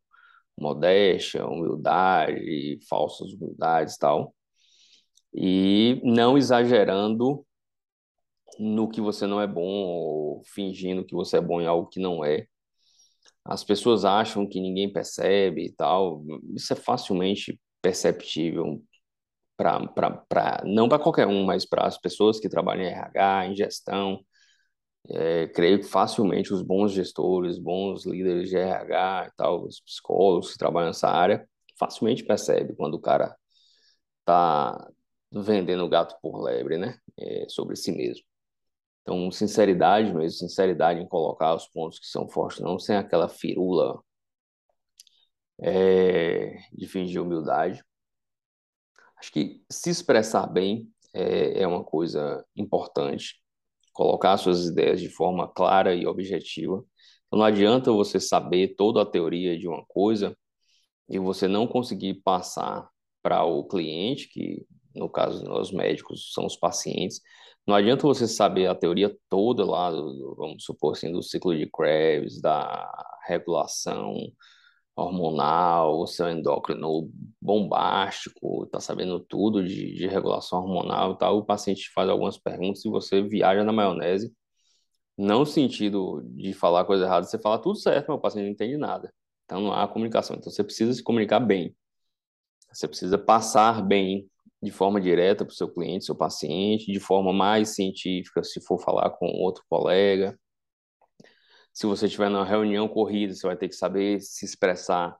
modéstia, 0.59 1.47
humildade, 1.47 2.79
falsas 2.89 3.33
humildades 3.33 3.97
e 3.97 3.99
tal. 3.99 4.35
E 5.35 6.01
não 6.05 6.37
exagerando 6.39 7.45
no 8.59 8.89
que 8.89 9.01
você 9.01 9.27
não 9.27 9.41
é 9.41 9.47
bom 9.47 9.63
ou 9.63 10.43
fingindo 10.45 11.05
que 11.05 11.15
você 11.15 11.39
é 11.39 11.41
bom 11.41 11.61
em 11.61 11.67
algo 11.67 11.89
que 11.89 12.01
não 12.01 12.25
é. 12.25 12.47
As 13.45 13.65
pessoas 13.65 14.05
acham 14.05 14.47
que 14.49 14.61
ninguém 14.61 14.93
percebe 14.93 15.67
e 15.67 15.73
tal. 15.73 16.25
Isso 16.55 16.73
é 16.73 16.77
facilmente 16.77 17.61
perceptível 17.81 18.83
para 19.57 20.63
não 20.65 20.89
para 20.89 20.99
qualquer 20.99 21.27
um, 21.27 21.45
mas 21.45 21.65
para 21.67 21.87
as 21.87 21.99
pessoas 21.99 22.41
que 22.41 22.49
trabalham 22.49 22.85
em 22.85 22.89
RH, 22.89 23.47
em 23.49 23.57
gestão. 23.57 24.25
É, 25.11 25.49
creio 25.49 25.79
que 25.81 25.87
facilmente 25.87 26.53
os 26.55 26.63
bons 26.63 26.93
gestores, 26.93 27.59
bons 27.59 28.07
líderes 28.07 28.49
de 28.49 28.57
RH 28.57 29.27
e 29.29 29.37
tal, 29.37 29.65
os 29.65 29.81
psicólogos 29.81 30.53
que 30.53 30.59
trabalham 30.59 30.89
nessa 30.89 31.09
área, 31.09 31.49
facilmente 31.79 32.25
percebe 32.25 32.75
quando 32.77 32.95
o 32.95 33.01
cara 33.01 33.37
tá 34.25 34.91
vendendo 35.33 35.89
gato 35.89 36.17
por 36.23 36.43
lebre, 36.43 36.79
né? 36.79 36.99
É, 37.19 37.47
sobre 37.49 37.77
si 37.77 37.93
mesmo. 37.93 38.25
Então, 39.03 39.31
sinceridade 39.31 40.15
mesmo, 40.15 40.39
sinceridade 40.39 41.01
em 41.01 41.09
colocar 41.09 41.55
os 41.55 41.67
pontos 41.67 41.99
que 41.99 42.07
são 42.07 42.29
fortes, 42.29 42.61
não 42.61 42.79
sem 42.79 42.97
aquela 42.97 43.29
firula 43.29 44.01
é, 45.61 46.57
de 46.73 46.87
fingir 46.87 47.21
humildade. 47.23 47.83
Acho 49.19 49.33
que 49.33 49.63
se 49.71 49.91
expressar 49.91 50.47
bem 50.47 50.89
é, 51.15 51.63
é 51.63 51.67
uma 51.67 51.85
coisa 51.85 52.45
importante. 52.57 53.41
Colocar 53.93 54.37
suas 54.39 54.67
ideias 54.67 55.01
de 55.01 55.09
forma 55.11 55.49
clara 55.49 55.95
e 55.95 56.07
objetiva. 56.07 56.85
Então, 57.27 57.39
não 57.39 57.47
adianta 57.47 57.93
você 57.93 58.19
saber 58.21 58.75
toda 58.77 59.03
a 59.03 59.07
teoria 59.07 59.59
de 59.59 59.69
uma 59.69 59.85
coisa 59.87 60.37
e 61.09 61.19
você 61.19 61.49
não 61.49 61.67
conseguir 61.67 62.15
passar 62.23 62.89
para 63.23 63.45
o 63.45 63.67
cliente, 63.67 64.29
que 64.29 64.67
no 64.95 65.09
caso 65.09 65.45
os 65.53 65.73
médicos 65.73 66.33
são 66.33 66.47
os 66.47 66.57
pacientes, 66.57 67.21
não 67.67 67.75
adianta 67.77 68.03
você 68.03 68.27
saber 68.27 68.67
a 68.67 68.75
teoria 68.75 69.17
toda 69.29 69.65
lá, 69.65 69.91
vamos 69.91 70.65
supor 70.65 70.93
assim, 70.93 71.13
do 71.13 71.23
ciclo 71.23 71.57
de 71.57 71.69
Krebs, 71.71 72.41
da 72.41 72.91
regulação 73.27 74.15
hormonal, 74.97 76.01
o 76.01 76.07
seu 76.07 76.29
endócrino 76.29 77.11
bombástico, 77.41 78.67
tá 78.67 78.81
sabendo 78.81 79.21
tudo 79.21 79.65
de, 79.65 79.95
de 79.95 80.07
regulação 80.07 80.61
hormonal 80.61 81.13
e 81.13 81.19
tal, 81.19 81.39
o 81.39 81.45
paciente 81.45 81.91
faz 81.95 82.09
algumas 82.09 82.39
perguntas 82.39 82.85
e 82.85 82.91
você 82.91 83.23
viaja 83.23 83.65
na 83.65 83.73
maionese, 83.73 84.35
não 85.17 85.41
no 85.41 85.47
sentido 85.47 86.23
de 86.37 86.53
falar 86.53 86.85
coisa 86.85 87.05
errada, 87.05 87.27
você 87.27 87.39
fala 87.39 87.61
tudo 87.61 87.77
certo, 87.79 88.09
mas 88.09 88.19
o 88.19 88.21
paciente 88.21 88.45
não 88.45 88.53
entende 88.53 88.77
nada. 88.77 89.13
Então 89.45 89.61
não 89.61 89.73
há 89.73 89.87
comunicação. 89.89 90.37
Então 90.37 90.51
você 90.51 90.65
precisa 90.65 90.93
se 90.95 91.03
comunicar 91.03 91.41
bem. 91.41 91.75
Você 92.73 92.89
precisa 92.89 93.19
passar 93.19 93.83
bem 93.83 94.29
de 94.63 94.71
forma 94.71 95.01
direta 95.01 95.45
para 95.45 95.53
o 95.53 95.57
seu 95.57 95.69
cliente, 95.69 96.05
seu 96.05 96.15
paciente, 96.15 96.93
de 96.93 97.01
forma 97.01 97.33
mais 97.33 97.71
científica, 97.71 98.45
se 98.45 98.61
for 98.61 98.79
falar 98.81 99.11
com 99.11 99.27
outro 99.27 99.65
colega. 99.69 100.39
Se 101.73 101.87
você 101.87 102.07
estiver 102.07 102.31
numa 102.31 102.45
reunião 102.45 102.87
corrida, 102.89 103.35
você 103.35 103.47
vai 103.47 103.57
ter 103.57 103.69
que 103.69 103.75
saber 103.75 104.21
se 104.21 104.45
expressar 104.45 105.17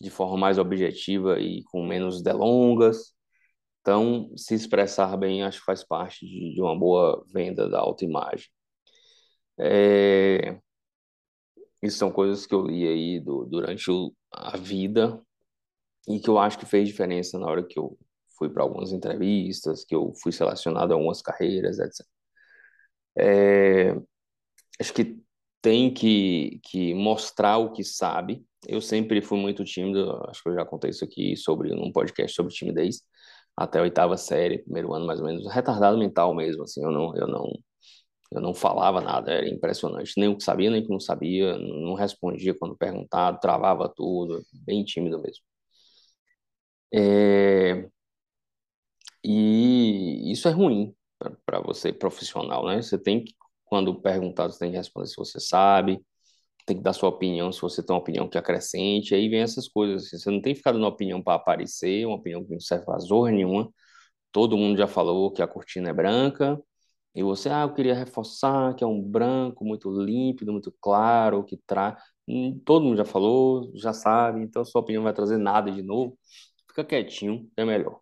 de 0.00 0.10
forma 0.10 0.36
mais 0.36 0.58
objetiva 0.58 1.38
e 1.38 1.62
com 1.64 1.86
menos 1.86 2.22
delongas. 2.22 3.14
Então, 3.80 4.32
se 4.36 4.54
expressar 4.54 5.16
bem, 5.16 5.42
acho 5.42 5.60
que 5.60 5.66
faz 5.66 5.84
parte 5.84 6.26
de, 6.26 6.54
de 6.54 6.60
uma 6.60 6.76
boa 6.78 7.24
venda 7.32 7.68
da 7.68 7.78
autoimagem. 7.80 8.48
É... 9.58 10.58
Isso 11.82 11.98
são 11.98 12.10
coisas 12.10 12.46
que 12.46 12.54
eu 12.54 12.66
li 12.66 12.86
aí 12.86 13.20
do, 13.20 13.44
durante 13.44 13.90
o, 13.90 14.12
a 14.32 14.56
vida 14.56 15.20
e 16.08 16.20
que 16.20 16.28
eu 16.30 16.38
acho 16.38 16.58
que 16.58 16.66
fez 16.66 16.88
diferença 16.88 17.38
na 17.38 17.46
hora 17.46 17.64
que 17.64 17.78
eu 17.78 17.98
fui 18.42 18.50
para 18.50 18.62
algumas 18.64 18.92
entrevistas, 18.92 19.84
que 19.84 19.94
eu 19.94 20.12
fui 20.22 20.32
selecionado 20.32 20.92
a 20.92 20.96
algumas 20.96 21.22
carreiras, 21.22 21.78
etc. 21.78 22.08
É, 23.18 23.94
acho 24.80 24.94
que 24.94 25.20
tem 25.62 25.92
que, 25.94 26.60
que 26.64 26.94
mostrar 26.94 27.58
o 27.58 27.72
que 27.72 27.84
sabe. 27.84 28.44
Eu 28.68 28.80
sempre 28.80 29.22
fui 29.22 29.38
muito 29.38 29.64
tímido, 29.64 30.20
acho 30.28 30.42
que 30.42 30.48
eu 30.50 30.54
já 30.54 30.64
contei 30.64 30.90
isso 30.90 31.04
aqui 31.04 31.36
sobre 31.36 31.72
um 31.74 31.92
podcast 31.92 32.34
sobre 32.36 32.54
timidez, 32.54 33.02
até 33.56 33.78
a 33.80 33.82
oitava 33.82 34.16
série, 34.16 34.58
primeiro 34.58 34.92
ano 34.94 35.06
mais 35.06 35.20
ou 35.20 35.26
menos, 35.26 35.52
retardado 35.52 35.98
mental 35.98 36.34
mesmo, 36.34 36.64
assim, 36.64 36.82
eu 36.84 36.90
não, 36.92 37.16
eu 37.16 37.26
não, 37.28 37.52
eu 38.32 38.40
não 38.40 38.54
falava 38.54 39.00
nada, 39.00 39.32
era 39.32 39.48
impressionante, 39.48 40.14
nem 40.18 40.28
o 40.28 40.36
que 40.36 40.44
sabia, 40.44 40.70
nem 40.70 40.82
o 40.82 40.84
que 40.86 40.90
não 40.92 41.00
sabia, 41.00 41.58
não 41.58 41.94
respondia 41.94 42.54
quando 42.54 42.76
perguntado, 42.76 43.40
travava 43.40 43.88
tudo, 43.94 44.42
bem 44.66 44.84
tímido 44.84 45.20
mesmo. 45.22 45.44
É, 46.94 47.88
e 49.24 50.32
isso 50.32 50.48
é 50.48 50.50
ruim 50.52 50.94
para 51.46 51.60
você 51.60 51.92
profissional, 51.92 52.66
né? 52.66 52.82
Você 52.82 52.98
tem 52.98 53.24
que, 53.24 53.34
quando 53.64 54.00
perguntado, 54.00 54.52
você 54.52 54.58
tem 54.60 54.70
que 54.72 54.76
responder 54.76 55.08
se 55.08 55.16
você 55.16 55.40
sabe, 55.40 56.00
tem 56.66 56.76
que 56.76 56.82
dar 56.82 56.92
sua 56.94 57.08
opinião 57.10 57.52
se 57.52 57.60
você 57.62 57.82
tem 57.84 57.94
uma 57.94 58.00
opinião 58.02 58.28
que 58.28 58.38
acrescente, 58.38 59.14
aí 59.14 59.28
vem 59.28 59.40
essas 59.42 59.68
coisas. 59.68 60.06
Assim, 60.06 60.18
você 60.18 60.30
não 60.30 60.40
tem 60.42 60.54
ficar 60.54 60.72
dando 60.72 60.86
opinião 60.86 61.22
para 61.22 61.34
aparecer, 61.36 62.06
uma 62.06 62.16
opinião 62.16 62.44
que 62.44 62.52
não 62.52 62.60
serve 62.60 62.86
para 62.86 62.98
zorra 63.00 63.32
nenhuma. 63.32 63.70
Todo 64.32 64.56
mundo 64.58 64.78
já 64.78 64.88
falou 64.88 65.32
que 65.32 65.42
a 65.42 65.48
cortina 65.48 65.90
é 65.90 65.94
branca, 65.94 66.60
e 67.14 67.22
você, 67.24 67.50
ah, 67.50 67.62
eu 67.64 67.74
queria 67.74 67.94
reforçar 67.94 68.74
que 68.76 68.84
é 68.84 68.88
um 68.88 69.02
branco 69.02 69.64
muito 69.64 69.90
límpido, 69.92 70.52
muito 70.52 70.72
claro, 70.82 71.44
que 71.44 71.58
traz. 71.66 71.96
Hum, 72.28 72.60
todo 72.66 72.84
mundo 72.86 72.98
já 72.98 73.06
falou, 73.06 73.72
já 73.76 73.94
sabe, 73.94 74.42
então 74.42 74.64
sua 74.66 74.82
opinião 74.82 75.00
não 75.02 75.06
vai 75.06 75.14
trazer 75.14 75.38
nada 75.38 75.72
de 75.72 75.82
novo. 75.82 76.18
Fica 76.68 76.84
quietinho, 76.84 77.50
é 77.56 77.64
melhor. 77.66 78.01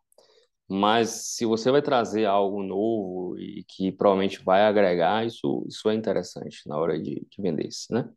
Mas 0.73 1.35
se 1.35 1.45
você 1.45 1.69
vai 1.69 1.83
trazer 1.83 2.27
algo 2.27 2.63
novo 2.63 3.37
e 3.37 3.65
que 3.65 3.91
provavelmente 3.91 4.41
vai 4.45 4.63
agregar, 4.63 5.27
isso, 5.27 5.65
isso 5.69 5.91
é 5.91 5.95
interessante 5.97 6.61
na 6.65 6.79
hora 6.79 6.97
de, 6.97 7.27
de 7.29 7.43
vender 7.43 7.67
isso, 7.67 7.93
né? 7.93 8.09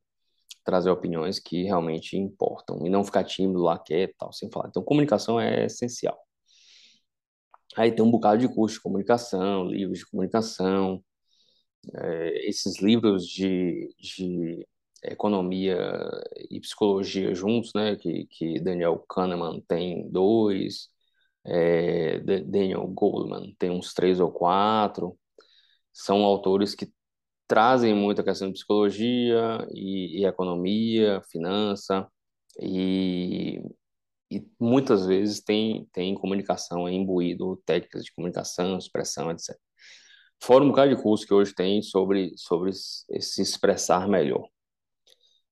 Trazer 0.63 0.91
opiniões 0.91 1.39
que 1.39 1.63
realmente 1.63 2.15
importam 2.15 2.85
e 2.85 2.91
não 2.91 3.03
ficar 3.03 3.23
tímido 3.23 3.63
lá 3.63 3.81
tal, 4.19 4.31
sem 4.31 4.51
falar. 4.51 4.67
Então, 4.69 4.83
comunicação 4.83 5.39
é 5.39 5.65
essencial. 5.65 6.15
Aí 7.75 7.91
tem 7.91 8.05
um 8.05 8.11
bocado 8.11 8.37
de 8.39 8.47
curso 8.53 8.75
de 8.75 8.81
comunicação, 8.83 9.65
livros 9.65 9.99
de 9.99 10.05
comunicação, 10.05 11.03
é, 11.95 12.47
esses 12.47 12.79
livros 12.79 13.25
de, 13.27 13.89
de 13.99 14.67
economia 15.03 15.75
e 16.51 16.59
psicologia 16.59 17.33
juntos, 17.33 17.71
né? 17.73 17.95
Que, 17.95 18.27
que 18.27 18.59
Daniel 18.59 18.99
Kahneman 19.09 19.59
tem 19.67 20.07
dois, 20.11 20.92
é, 21.45 22.19
Daniel 22.19 22.87
Goleman 22.87 23.53
tem 23.59 23.69
uns 23.69 23.93
três 23.93 24.19
ou 24.19 24.31
quatro. 24.31 25.17
São 25.91 26.23
autores 26.23 26.75
que 26.75 26.91
trazem 27.47 27.93
muito 27.93 28.21
a 28.21 28.23
questão 28.23 28.47
de 28.47 28.53
psicologia 28.53 29.67
e, 29.71 30.21
e 30.21 30.25
economia, 30.25 31.21
finança, 31.29 32.07
e, 32.59 33.61
e 34.31 34.45
muitas 34.59 35.05
vezes 35.05 35.41
tem, 35.41 35.87
tem 35.93 36.15
comunicação 36.15 36.89
imbuído, 36.89 37.61
técnicas 37.65 38.03
de 38.05 38.13
comunicação, 38.13 38.77
expressão, 38.77 39.31
etc. 39.31 39.55
Fora 40.41 40.63
um 40.63 40.69
bocado 40.69 40.95
de 40.95 41.01
curso 41.01 41.25
que 41.25 41.33
hoje 41.33 41.53
tem 41.53 41.81
sobre, 41.81 42.33
sobre 42.37 42.73
se 42.73 43.41
expressar 43.41 44.07
melhor. 44.07 44.47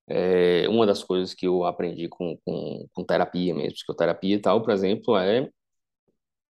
É, 0.07 0.67
uma 0.67 0.85
das 0.85 1.03
coisas 1.03 1.33
que 1.33 1.47
eu 1.47 1.63
aprendi 1.63 2.09
com, 2.09 2.37
com, 2.43 2.87
com 2.91 3.05
terapia 3.05 3.53
mesmo, 3.53 3.73
psicoterapia 3.73 4.35
e 4.35 4.39
tal, 4.39 4.61
por 4.61 4.71
exemplo, 4.71 5.15
é 5.17 5.49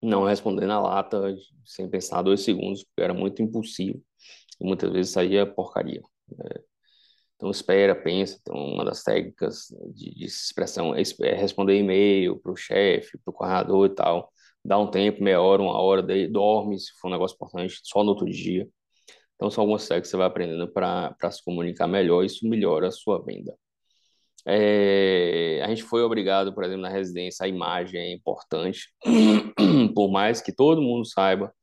não 0.04 0.26
responder 0.26 0.66
na 0.66 0.80
lata 0.80 1.36
sem 1.66 1.90
pensar 1.90 2.22
dois 2.22 2.42
segundos, 2.42 2.84
porque 2.84 3.02
era 3.02 3.14
muito 3.14 3.42
impulsivo 3.42 4.02
e 4.60 4.66
muitas 4.66 4.92
vezes 4.92 5.12
saía 5.14 5.46
porcaria. 5.46 6.02
Né? 6.30 6.50
Então, 7.36 7.52
espera, 7.52 7.96
pensa. 7.96 8.38
Então, 8.42 8.56
uma 8.56 8.86
das 8.86 9.04
técnicas 9.04 9.68
de, 9.94 10.16
de 10.16 10.26
expressão 10.26 10.96
é, 10.96 11.02
é 11.24 11.36
responder 11.36 11.78
e-mail 11.78 12.40
para 12.40 12.52
o 12.52 12.56
chefe, 12.56 13.18
para 13.20 13.32
o 13.32 13.34
coordenador 13.34 13.88
e 13.88 13.90
tal. 13.96 14.32
Dá 14.64 14.78
um 14.78 14.90
tempo, 14.90 15.24
meia 15.24 15.42
hora, 15.42 15.62
uma 15.62 15.78
hora, 15.82 16.02
daí 16.02 16.28
dorme, 16.28 16.80
se 16.80 16.92
for 17.02 17.10
um 17.10 17.12
negócio 17.12 17.36
importante, 17.36 17.80
só 17.84 18.04
no 18.04 18.12
outro 18.12 18.26
dia. 18.28 18.68
Então, 19.36 19.50
são 19.52 19.64
algumas 19.64 19.84
técnicas 19.88 20.08
que 20.08 20.12
você 20.12 20.18
vai 20.18 20.28
aprendendo 20.28 20.72
para 20.72 21.32
se 21.32 21.44
comunicar 21.44 21.88
melhor. 21.88 22.24
Isso 22.24 22.48
melhora 22.48 22.88
a 22.88 22.92
sua 22.92 23.22
venda. 23.24 23.54
É, 24.46 25.62
a 25.64 25.70
gente 25.70 25.84
foi 25.84 26.04
obrigado, 26.04 26.54
por 26.54 26.64
exemplo, 26.64 26.82
na 26.82 26.90
residência, 26.90 27.46
a 27.46 27.48
imagem 27.48 28.00
é 28.02 28.14
importante, 28.14 28.90
por 29.96 30.12
mais 30.12 30.42
que 30.42 30.54
todo 30.54 30.82
mundo 30.82 31.06
saiba 31.06 31.54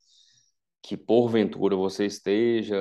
que 0.82 0.96
porventura 0.96 1.76
você 1.76 2.06
esteja 2.06 2.76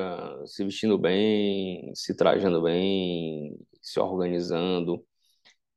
se 0.45 0.63
vestindo 0.63 0.97
bem, 0.97 1.91
se 1.95 2.15
trajando 2.15 2.61
bem, 2.61 3.57
se 3.81 3.99
organizando 3.99 5.03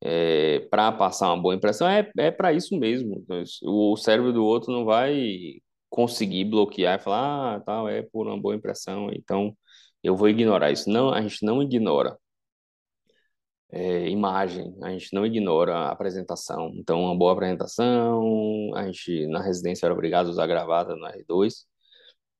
é, 0.00 0.60
para 0.70 0.92
passar 0.92 1.28
uma 1.32 1.42
boa 1.42 1.54
impressão, 1.54 1.88
é, 1.88 2.10
é 2.18 2.30
para 2.30 2.52
isso 2.52 2.78
mesmo. 2.78 3.24
O 3.62 3.96
cérebro 3.96 4.32
do 4.32 4.44
outro 4.44 4.72
não 4.72 4.84
vai 4.84 5.60
conseguir 5.90 6.44
bloquear 6.46 6.98
e 6.98 7.02
falar, 7.02 7.56
ah, 7.56 7.60
tal, 7.60 7.88
é 7.88 8.02
por 8.02 8.26
uma 8.26 8.40
boa 8.40 8.54
impressão, 8.56 9.10
então 9.12 9.56
eu 10.02 10.16
vou 10.16 10.28
ignorar 10.28 10.72
isso. 10.72 10.90
Não, 10.90 11.10
a 11.12 11.20
gente 11.22 11.44
não 11.44 11.62
ignora 11.62 12.16
é, 13.72 14.08
imagem, 14.08 14.76
a 14.82 14.90
gente 14.90 15.14
não 15.14 15.24
ignora 15.26 15.74
a 15.74 15.92
apresentação. 15.92 16.72
Então, 16.76 17.02
uma 17.02 17.16
boa 17.16 17.32
apresentação, 17.32 18.74
a 18.74 18.84
gente 18.86 19.26
na 19.28 19.42
residência 19.42 19.86
era 19.86 19.94
obrigado 19.94 20.26
a 20.26 20.30
usar 20.30 20.46
gravata 20.46 20.94
no 20.94 21.06
R2, 21.06 21.66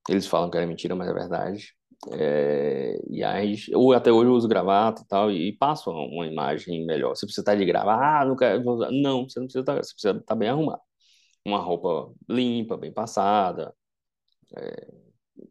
eles 0.09 0.27
falam 0.27 0.51
que 0.51 0.57
era 0.57 0.67
mentira, 0.67 0.95
mas 0.95 1.09
é 1.09 1.13
verdade. 1.15 1.75
É, 2.13 2.99
e 3.09 3.23
aí, 3.23 3.57
ou 3.75 3.93
até 3.93 4.13
hoje 4.13 4.29
eu 4.29 4.35
uso 4.35 4.49
gravata 4.49 5.03
e 5.03 5.07
tal, 5.07 5.31
e, 5.31 5.49
e 5.49 5.57
passo 5.57 5.91
uma 5.91 6.27
imagem 6.27 6.85
melhor. 6.85 7.15
Você 7.17 7.27
precisa 7.27 7.43
estar 7.43 7.55
de 7.57 7.65
gravata, 7.65 8.23
ah, 8.23 8.25
não 8.27 8.37
quero. 8.37 8.63
Não, 8.91 9.29
você 9.29 9.39
não 9.41 9.47
precisa 9.47 9.61
estar, 9.61 9.77
você 9.77 9.93
precisa 9.95 10.19
estar 10.19 10.35
bem 10.35 10.49
arrumado. 10.49 10.81
Uma 11.45 11.59
roupa 11.61 12.13
limpa, 12.29 12.77
bem 12.77 12.93
passada, 12.93 13.75
é, 14.57 14.89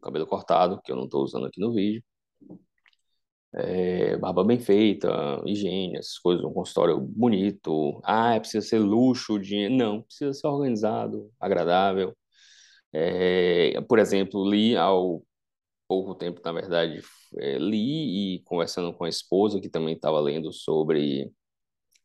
cabelo 0.02 0.26
cortado, 0.26 0.80
que 0.82 0.92
eu 0.92 0.96
não 0.96 1.04
estou 1.04 1.24
usando 1.24 1.46
aqui 1.46 1.60
no 1.60 1.72
vídeo. 1.72 2.02
É, 3.54 4.16
barba 4.16 4.42
bem 4.44 4.58
feita, 4.58 5.42
higiene, 5.44 5.98
essas 5.98 6.18
coisas, 6.18 6.44
um 6.44 6.52
consultório 6.52 6.98
bonito. 6.98 8.00
Ah, 8.04 8.38
precisa 8.40 8.66
ser 8.66 8.78
luxo, 8.78 9.38
dinheiro. 9.38 9.74
Não, 9.74 10.02
precisa 10.02 10.32
ser 10.32 10.46
organizado, 10.46 11.30
agradável. 11.40 12.16
É, 12.92 13.80
por 13.82 13.98
exemplo, 13.98 14.48
li 14.48 14.76
ao 14.76 15.22
pouco 15.88 16.14
tempo, 16.14 16.40
na 16.44 16.52
verdade, 16.52 17.02
é, 17.38 17.58
li 17.58 18.36
e 18.36 18.42
conversando 18.44 18.92
com 18.94 19.04
a 19.04 19.08
esposa, 19.08 19.60
que 19.60 19.68
também 19.68 19.94
estava 19.94 20.20
lendo 20.20 20.52
sobre 20.52 21.30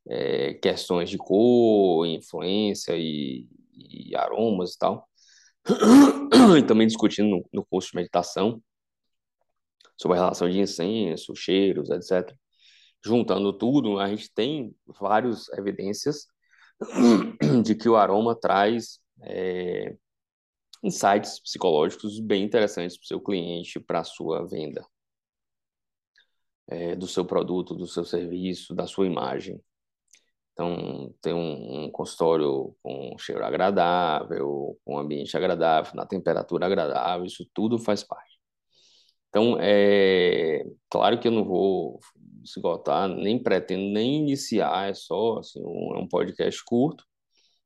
é, 0.10 0.54
questões 0.56 1.10
de 1.10 1.18
cor, 1.18 2.06
influência 2.08 2.94
e, 2.98 3.48
e 3.74 4.16
aromas 4.16 4.74
e 4.74 4.80
tal. 4.80 5.08
e 6.58 6.64
também 6.64 6.88
discutindo 6.88 7.30
no, 7.30 7.46
no 7.54 7.66
curso 7.66 7.92
de 7.92 7.98
meditação 7.98 8.62
sobre 9.98 10.18
a 10.18 10.22
relação 10.22 10.50
de 10.50 10.60
incenso, 10.60 11.36
cheiros, 11.36 11.90
etc. 11.90 12.36
Juntando 13.04 13.54
tudo, 13.54 14.00
a 14.00 14.08
gente 14.08 14.32
tem 14.34 14.76
várias 15.00 15.50
evidências 15.50 16.28
de 17.64 17.76
que 17.76 17.90
o 17.90 17.96
aroma 17.96 18.36
traz 18.36 19.00
é, 19.24 19.96
insights 20.84 21.40
psicológicos 21.40 22.20
bem 22.20 22.44
interessantes 22.44 22.98
para 22.98 23.04
o 23.06 23.08
seu 23.08 23.22
cliente, 23.22 23.80
para 23.80 24.00
a 24.00 24.04
sua 24.04 24.46
venda, 24.48 24.86
é, 26.68 26.96
do 26.96 27.08
seu 27.08 27.26
produto, 27.26 27.76
do 27.76 27.88
seu 27.88 28.04
serviço, 28.06 28.76
da 28.76 28.88
sua 28.88 29.08
imagem. 29.08 29.62
Então, 30.54 31.14
tem 31.22 31.34
um, 31.34 31.86
um 31.86 31.92
consultório 31.92 32.76
com 32.82 33.16
cheiro 33.20 33.46
agradável, 33.46 34.78
com 34.84 34.98
ambiente 34.98 35.38
agradável, 35.38 35.94
na 35.96 36.06
temperatura 36.06 36.66
agradável, 36.66 37.26
isso 37.26 37.48
tudo 37.54 37.78
faz 37.78 38.04
parte. 38.04 38.27
Então, 39.30 39.58
é 39.60 40.64
claro 40.90 41.20
que 41.20 41.28
eu 41.28 41.32
não 41.32 41.46
vou 41.46 42.00
esgotar, 42.44 43.08
nem 43.10 43.42
pretendo 43.42 43.84
nem 43.94 44.18
iniciar, 44.22 44.90
é 44.90 44.94
só 44.94 45.40
assim, 45.40 45.62
um, 45.64 45.96
é 45.96 46.00
um 46.00 46.08
podcast 46.08 46.64
curto, 46.66 47.04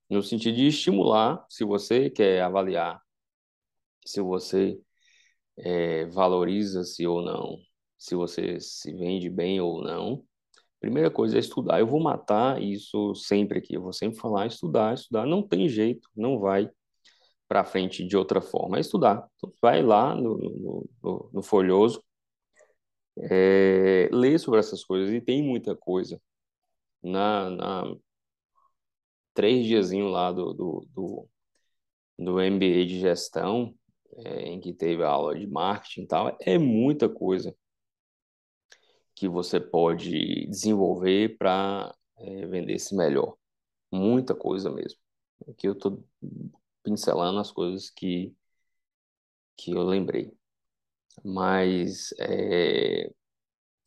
no 0.09 0.21
sentido 0.23 0.55
de 0.57 0.67
estimular, 0.67 1.45
se 1.49 1.63
você 1.63 2.09
quer 2.09 2.41
avaliar 2.41 3.01
se 4.05 4.21
você 4.21 4.79
é, 5.57 6.05
valoriza-se 6.07 7.05
ou 7.07 7.21
não, 7.21 7.57
se 7.97 8.15
você 8.15 8.59
se 8.59 8.93
vende 8.93 9.29
bem 9.29 9.59
ou 9.61 9.83
não. 9.83 10.23
Primeira 10.79 11.11
coisa 11.11 11.37
é 11.37 11.39
estudar. 11.39 11.79
Eu 11.79 11.87
vou 11.87 12.01
matar 12.01 12.61
isso 12.61 13.13
sempre 13.15 13.59
aqui. 13.59 13.75
Eu 13.75 13.83
vou 13.83 13.93
sempre 13.93 14.19
falar 14.19 14.47
estudar, 14.47 14.95
estudar. 14.95 15.25
Não 15.27 15.47
tem 15.47 15.69
jeito, 15.69 16.09
não 16.15 16.39
vai 16.39 16.69
para 17.51 17.65
frente 17.65 18.05
de 18.07 18.15
outra 18.15 18.39
forma. 18.39 18.77
É 18.77 18.79
estudar. 18.79 19.29
Então, 19.35 19.51
vai 19.61 19.83
lá 19.83 20.15
no, 20.15 20.37
no, 21.03 21.29
no, 21.33 21.43
folhoso, 21.43 22.01
é, 23.29 24.07
ler 24.09 24.39
sobre 24.39 24.61
essas 24.61 24.85
coisas 24.85 25.13
e 25.13 25.19
tem 25.19 25.43
muita 25.43 25.75
coisa. 25.75 26.17
Na, 27.03 27.49
na 27.49 27.95
três 29.33 29.65
diazinho 29.67 30.07
lá 30.07 30.31
do, 30.31 30.53
do, 30.53 30.87
do, 30.93 31.29
do 32.17 32.39
MBA 32.39 32.85
de 32.85 33.01
gestão, 33.01 33.75
é, 34.15 34.43
em 34.47 34.61
que 34.61 34.71
teve 34.71 35.03
aula 35.03 35.37
de 35.37 35.45
marketing 35.45 36.03
e 36.03 36.07
tal, 36.07 36.37
é 36.39 36.57
muita 36.57 37.09
coisa 37.09 37.53
que 39.13 39.27
você 39.27 39.59
pode 39.59 40.47
desenvolver 40.47 41.37
para 41.37 41.93
é, 42.17 42.45
vender-se 42.45 42.95
melhor. 42.95 43.35
Muita 43.91 44.33
coisa 44.33 44.71
mesmo. 44.71 44.97
Aqui 45.49 45.67
eu 45.67 45.73
estou 45.73 46.01
pincelando 46.83 47.39
as 47.39 47.51
coisas 47.51 47.89
que, 47.89 48.33
que 49.57 49.71
eu 49.71 49.83
lembrei. 49.83 50.31
Mas, 51.23 52.13
é, 52.19 53.11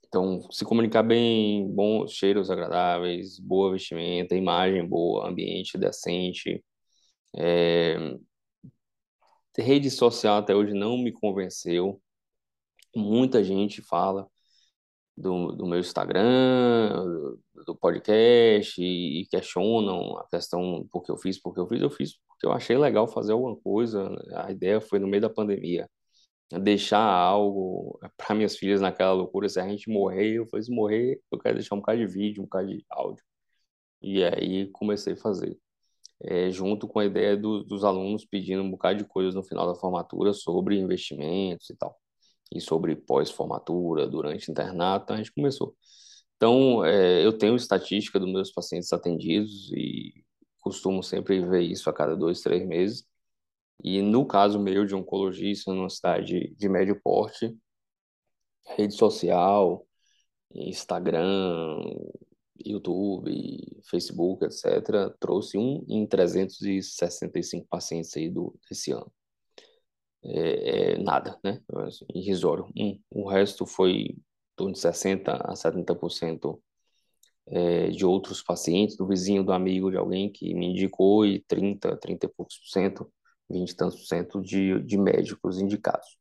então, 0.06 0.40
se 0.50 0.64
comunicar 0.64 1.02
bem, 1.02 1.68
bons 1.74 2.12
cheiros 2.12 2.50
agradáveis, 2.50 3.38
boa 3.40 3.72
vestimenta, 3.72 4.36
imagem 4.36 4.86
boa, 4.86 5.28
ambiente 5.28 5.78
decente, 5.78 6.64
é, 7.36 7.96
rede 9.58 9.90
social 9.90 10.38
até 10.38 10.54
hoje 10.54 10.72
não 10.74 10.96
me 10.98 11.12
convenceu. 11.12 12.00
Muita 12.94 13.42
gente 13.42 13.82
fala 13.82 14.28
do, 15.16 15.52
do 15.52 15.66
meu 15.66 15.78
Instagram, 15.78 17.04
do 17.66 17.76
podcast 17.76 18.80
e, 18.82 19.26
questionam 19.30 20.18
a 20.18 20.26
questão 20.28 20.86
porque 20.90 21.10
eu 21.10 21.16
fiz, 21.16 21.40
porque 21.40 21.60
eu 21.60 21.68
fiz, 21.68 21.80
eu 21.82 21.90
fiz 21.90 22.18
eu 22.44 22.52
achei 22.52 22.76
legal 22.78 23.08
fazer 23.08 23.32
alguma 23.32 23.56
coisa. 23.56 24.10
A 24.34 24.50
ideia 24.50 24.80
foi 24.80 24.98
no 24.98 25.08
meio 25.08 25.22
da 25.22 25.30
pandemia 25.30 25.88
deixar 26.62 27.00
algo 27.00 27.98
para 28.16 28.34
minhas 28.34 28.56
filhas 28.56 28.80
naquela 28.80 29.12
loucura. 29.12 29.48
Se 29.48 29.60
a 29.60 29.68
gente 29.68 29.88
morrer, 29.90 30.34
eu 30.34 30.46
falei, 30.46 30.64
se 30.64 30.70
morrer, 30.70 31.20
eu 31.30 31.38
quero 31.38 31.56
deixar 31.56 31.74
um 31.74 31.78
bocado 31.78 31.98
de 31.98 32.06
vídeo, 32.06 32.42
um 32.42 32.46
bocado 32.46 32.68
de 32.68 32.84
áudio. 32.90 33.24
E 34.02 34.24
aí 34.24 34.68
comecei 34.72 35.14
a 35.14 35.16
fazer. 35.16 35.58
É, 36.22 36.50
junto 36.50 36.88
com 36.88 37.00
a 37.00 37.06
ideia 37.06 37.36
do, 37.36 37.64
dos 37.64 37.84
alunos 37.84 38.24
pedindo 38.24 38.62
um 38.62 38.70
bocado 38.70 38.98
de 38.98 39.04
coisas 39.04 39.34
no 39.34 39.42
final 39.44 39.66
da 39.66 39.74
formatura 39.74 40.32
sobre 40.32 40.78
investimentos 40.78 41.68
e 41.70 41.76
tal, 41.76 41.98
e 42.52 42.60
sobre 42.60 42.96
pós-formatura, 42.96 44.06
durante 44.08 44.50
internato, 44.50 45.12
a 45.12 45.16
gente 45.16 45.32
começou. 45.32 45.76
Então, 46.36 46.84
é, 46.84 47.24
eu 47.24 47.32
tenho 47.36 47.56
estatística 47.56 48.18
dos 48.20 48.30
meus 48.32 48.52
pacientes 48.52 48.92
atendidos 48.92 49.72
e 49.72 50.23
costumo 50.64 51.02
sempre 51.02 51.40
ver 51.44 51.62
isso 51.62 51.90
a 51.90 51.92
cada 51.92 52.16
dois, 52.16 52.40
três 52.40 52.66
meses. 52.66 53.06
E 53.82 54.00
no 54.02 54.26
caso 54.26 54.58
meu 54.58 54.86
de 54.86 54.94
oncologista, 54.94 55.72
numa 55.72 55.90
cidade 55.90 56.54
de 56.56 56.68
médio 56.68 57.00
porte, 57.02 57.56
rede 58.76 58.94
social, 58.94 59.86
Instagram, 60.54 61.80
YouTube, 62.64 63.82
Facebook, 63.90 64.44
etc., 64.44 65.14
trouxe 65.20 65.58
um 65.58 65.84
em 65.88 66.06
365 66.06 67.66
pacientes 67.68 68.16
aí 68.16 68.30
do, 68.30 68.56
desse 68.68 68.92
ano. 68.92 69.12
É, 70.24 70.92
é 70.94 70.98
nada, 70.98 71.38
né? 71.44 71.60
Assim, 71.86 72.06
irrisório. 72.14 72.66
Um. 72.76 72.98
O 73.10 73.28
resto 73.28 73.66
foi 73.66 73.92
em 73.92 74.24
torno 74.56 74.72
de 74.72 74.80
60% 74.80 75.28
a 75.28 75.54
70% 75.54 76.60
é, 77.46 77.88
de 77.88 78.04
outros 78.06 78.42
pacientes, 78.42 78.96
do 78.96 79.06
vizinho, 79.06 79.44
do 79.44 79.52
amigo, 79.52 79.90
de 79.90 79.96
alguém 79.96 80.30
que 80.30 80.54
me 80.54 80.66
indicou, 80.66 81.26
e 81.26 81.40
30, 81.40 81.96
30 81.96 82.26
e 82.26 82.28
poucos 82.28 82.56
por 82.58 82.68
cento, 82.68 83.12
20 83.50 83.70
e 83.70 83.76
tantos 83.76 83.98
por 83.98 84.06
cento 84.06 84.40
de, 84.42 84.80
de 84.82 84.98
médicos 84.98 85.60
indicados. 85.60 86.16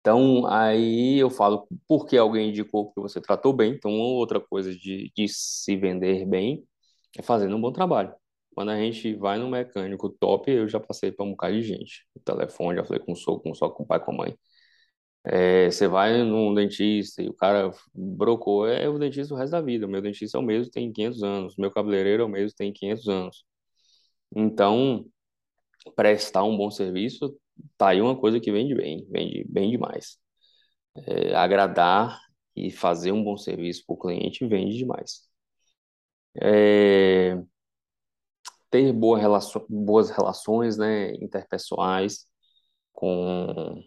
Então, 0.00 0.46
aí 0.46 1.18
eu 1.18 1.28
falo, 1.30 1.68
porque 1.86 2.16
alguém 2.16 2.48
indicou 2.50 2.86
porque 2.86 3.00
você 3.00 3.20
tratou 3.20 3.52
bem. 3.52 3.72
Então, 3.74 3.92
outra 3.92 4.40
coisa 4.40 4.74
de, 4.74 5.12
de 5.14 5.28
se 5.28 5.76
vender 5.76 6.26
bem 6.26 6.64
é 7.18 7.22
fazendo 7.22 7.56
um 7.56 7.60
bom 7.60 7.72
trabalho. 7.72 8.14
Quando 8.54 8.70
a 8.70 8.76
gente 8.76 9.14
vai 9.14 9.38
no 9.38 9.48
mecânico 9.48 10.08
top, 10.08 10.50
eu 10.50 10.68
já 10.68 10.80
passei 10.80 11.12
para 11.12 11.24
um 11.24 11.30
bocado 11.30 11.54
de 11.54 11.62
gente. 11.62 12.06
O 12.14 12.20
telefone, 12.20 12.78
já 12.78 12.84
falei 12.84 13.02
com 13.04 13.12
o 13.12 13.16
sogro, 13.16 13.42
com 13.42 13.50
o 13.50 13.54
só 13.54 13.68
com 13.70 13.84
o 13.84 13.86
pai, 13.86 14.00
com 14.04 14.12
a 14.12 14.16
mãe. 14.16 14.38
É, 15.24 15.70
você 15.70 15.86
vai 15.86 16.22
num 16.24 16.54
dentista 16.54 17.22
e 17.22 17.28
o 17.28 17.34
cara 17.34 17.70
brocou, 17.94 18.66
é 18.66 18.88
o 18.88 18.98
dentista 18.98 19.34
o 19.34 19.36
resto 19.36 19.52
da 19.52 19.60
vida. 19.60 19.86
Meu 19.86 20.00
dentista 20.02 20.38
é 20.38 20.40
o 20.40 20.42
mesmo, 20.44 20.70
tem 20.70 20.92
500 20.92 21.22
anos. 21.22 21.56
Meu 21.56 21.70
cabeleireiro 21.70 22.22
é 22.22 22.26
o 22.26 22.28
mesmo, 22.28 22.56
tem 22.56 22.72
500 22.72 23.08
anos. 23.08 23.44
Então, 24.34 25.06
prestar 25.96 26.44
um 26.44 26.56
bom 26.56 26.70
serviço, 26.70 27.36
tá 27.78 27.88
aí 27.90 28.00
uma 28.00 28.18
coisa 28.18 28.40
que 28.40 28.52
vende 28.52 28.74
bem, 28.74 29.06
vende 29.10 29.44
bem 29.48 29.70
demais. 29.70 30.18
É, 30.96 31.34
agradar 31.36 32.18
e 32.56 32.70
fazer 32.70 33.12
um 33.12 33.22
bom 33.24 33.36
serviço 33.36 33.84
para 33.86 33.94
o 33.94 33.98
cliente 33.98 34.46
vende 34.46 34.76
demais. 34.76 35.28
É, 36.34 37.36
ter 38.70 38.92
boa 38.92 39.18
relação, 39.18 39.64
boas 39.68 40.10
relações 40.10 40.76
né, 40.76 41.12
interpessoais 41.16 42.26
com, 42.92 43.82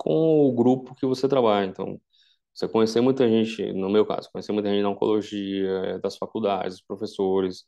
com 0.00 0.48
o 0.48 0.52
grupo 0.54 0.94
que 0.94 1.06
você 1.06 1.28
trabalha. 1.28 1.66
Então, 1.66 2.00
você 2.54 2.68
conhecer 2.68 3.00
muita 3.02 3.28
gente, 3.28 3.72
no 3.74 3.90
meu 3.90 4.06
caso, 4.06 4.30
conhecer 4.32 4.52
muita 4.52 4.70
gente 4.70 4.82
na 4.82 4.90
oncologia, 4.90 5.98
das 6.00 6.16
faculdades, 6.16 6.78
dos 6.78 6.86
professores, 6.86 7.64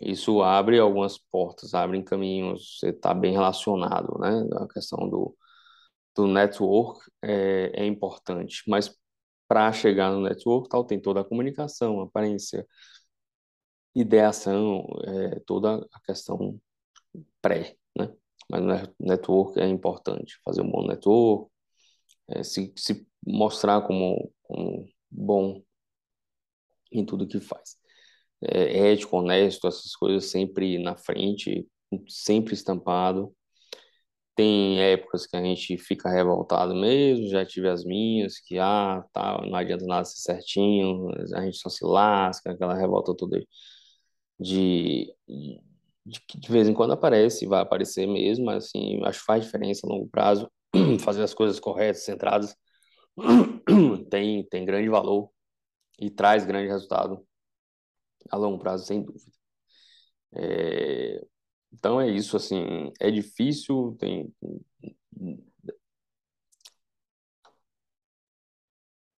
isso 0.00 0.42
abre 0.42 0.78
algumas 0.78 1.18
portas, 1.18 1.74
abre 1.74 2.02
caminhos, 2.04 2.78
você 2.80 2.90
está 2.90 3.14
bem 3.14 3.32
relacionado, 3.32 4.18
né? 4.20 4.30
A 4.62 4.68
questão 4.68 5.08
do, 5.08 5.36
do 6.16 6.26
network 6.26 7.00
é, 7.22 7.72
é 7.84 7.86
importante, 7.86 8.62
mas 8.68 8.94
para 9.48 9.72
chegar 9.72 10.12
no 10.12 10.20
network, 10.22 10.68
tal, 10.68 10.84
tem 10.84 11.00
toda 11.00 11.20
a 11.20 11.24
comunicação, 11.24 12.00
aparência, 12.02 12.66
ideação, 13.94 14.86
é, 15.04 15.40
toda 15.46 15.76
a 15.92 16.00
questão 16.04 16.58
pré, 17.42 17.76
né? 17.96 18.12
Mas 18.50 18.88
network 19.00 19.60
é 19.60 19.68
importante, 19.68 20.38
fazer 20.44 20.62
um 20.62 20.70
bom 20.70 20.86
network, 20.86 21.50
é, 22.28 22.42
se, 22.42 22.72
se 22.76 23.06
mostrar 23.26 23.82
como, 23.82 24.32
como 24.42 24.88
bom 25.10 25.62
em 26.92 27.04
tudo 27.04 27.26
que 27.26 27.40
faz 27.40 27.76
é, 28.42 28.92
ético, 28.92 29.16
honesto, 29.18 29.66
essas 29.68 29.96
coisas 29.96 30.26
sempre 30.30 30.78
na 30.78 30.96
frente, 30.96 31.66
sempre 32.08 32.54
estampado. 32.54 33.34
Tem 34.36 34.80
épocas 34.82 35.26
que 35.26 35.36
a 35.36 35.42
gente 35.42 35.78
fica 35.78 36.10
revoltado 36.10 36.74
mesmo, 36.74 37.28
já 37.28 37.46
tive 37.46 37.68
as 37.68 37.84
minhas, 37.84 38.40
que, 38.40 38.58
ah, 38.58 39.04
tá, 39.12 39.40
não 39.46 39.54
adianta 39.56 39.84
nada 39.86 40.04
ser 40.04 40.18
certinho, 40.18 41.08
a 41.36 41.42
gente 41.44 41.56
só 41.58 41.68
se 41.68 41.84
lasca, 41.84 42.50
aquela 42.50 42.74
revolta 42.74 43.14
toda 43.16 43.40
de, 44.40 45.14
de, 45.28 45.60
de 46.36 46.52
vez 46.52 46.68
em 46.68 46.74
quando 46.74 46.92
aparece, 46.92 47.46
vai 47.46 47.60
aparecer 47.62 48.06
mesmo, 48.06 48.46
mas 48.46 48.66
assim, 48.66 49.00
acho 49.04 49.20
que 49.20 49.26
faz 49.26 49.44
diferença 49.44 49.86
a 49.86 49.90
longo 49.90 50.08
prazo, 50.08 50.50
fazer 51.00 51.22
as 51.22 51.34
coisas 51.34 51.60
corretas, 51.60 52.04
centradas, 52.04 52.56
tem, 54.10 54.44
tem 54.48 54.64
grande 54.64 54.88
valor 54.88 55.30
e 56.00 56.10
traz 56.10 56.44
grande 56.46 56.68
resultado 56.68 57.24
a 58.30 58.36
longo 58.36 58.58
prazo, 58.58 58.86
sem 58.86 59.02
dúvida. 59.02 59.32
É, 60.36 61.24
então 61.72 62.00
é 62.00 62.08
isso, 62.10 62.36
assim, 62.36 62.92
é 63.00 63.10
difícil, 63.10 63.96
tem... 63.98 64.32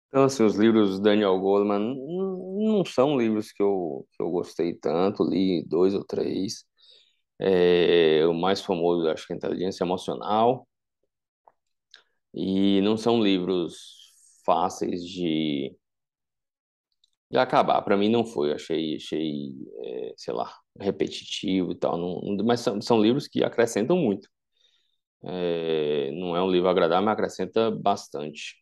Então, 0.07 0.23
assim, 0.23 0.43
os 0.43 0.55
livros 0.55 0.91
do 0.97 1.01
Daniel 1.03 1.37
Goleman 1.39 1.95
não 2.57 2.85
são 2.85 3.17
livros 3.17 3.51
que 3.51 3.61
eu, 3.61 4.07
que 4.13 4.23
eu 4.23 4.29
gostei 4.31 4.73
tanto, 4.73 5.23
li 5.23 5.63
dois 5.67 5.93
ou 5.93 6.03
três. 6.05 6.63
É, 7.39 8.25
o 8.27 8.33
mais 8.33 8.61
famoso, 8.61 9.07
acho 9.09 9.27
que 9.27 9.33
é 9.33 9.35
Inteligência 9.35 9.83
Emocional. 9.83 10.67
E 12.35 12.81
não 12.81 12.97
são 12.97 13.23
livros 13.23 13.77
fáceis 14.45 15.03
de, 15.05 15.75
de 17.29 17.37
acabar. 17.37 17.81
Para 17.81 17.97
mim 17.97 18.09
não 18.09 18.25
foi, 18.25 18.53
achei, 18.53 18.95
achei 18.97 19.53
é, 19.83 20.13
sei 20.17 20.33
lá, 20.33 20.53
repetitivo 20.79 21.71
e 21.71 21.75
tal. 21.75 21.97
Não, 21.97 22.45
mas 22.45 22.59
são, 22.61 22.81
são 22.81 23.01
livros 23.01 23.27
que 23.27 23.43
acrescentam 23.43 23.97
muito. 23.97 24.29
É, 25.23 26.11
não 26.13 26.35
é 26.35 26.43
um 26.43 26.51
livro 26.51 26.69
agradável, 26.69 27.05
mas 27.05 27.13
acrescenta 27.13 27.71
bastante. 27.71 28.55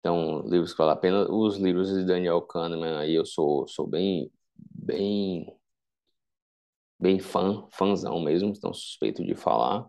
Então, 0.00 0.42
livros 0.48 0.72
que 0.72 0.78
valem 0.78 0.92
a 0.94 0.96
pena. 0.96 1.32
Os 1.32 1.56
livros 1.56 1.88
de 1.88 2.04
Daniel 2.04 2.42
Kahneman, 2.42 2.98
aí 2.98 3.14
eu 3.14 3.24
sou, 3.24 3.66
sou 3.68 3.86
bem, 3.86 4.30
bem, 4.56 5.46
bem 6.98 7.18
fã, 7.18 7.66
fãzão 7.70 8.20
mesmo, 8.20 8.50
então 8.50 8.72
suspeito 8.74 9.24
de 9.24 9.34
falar 9.34 9.88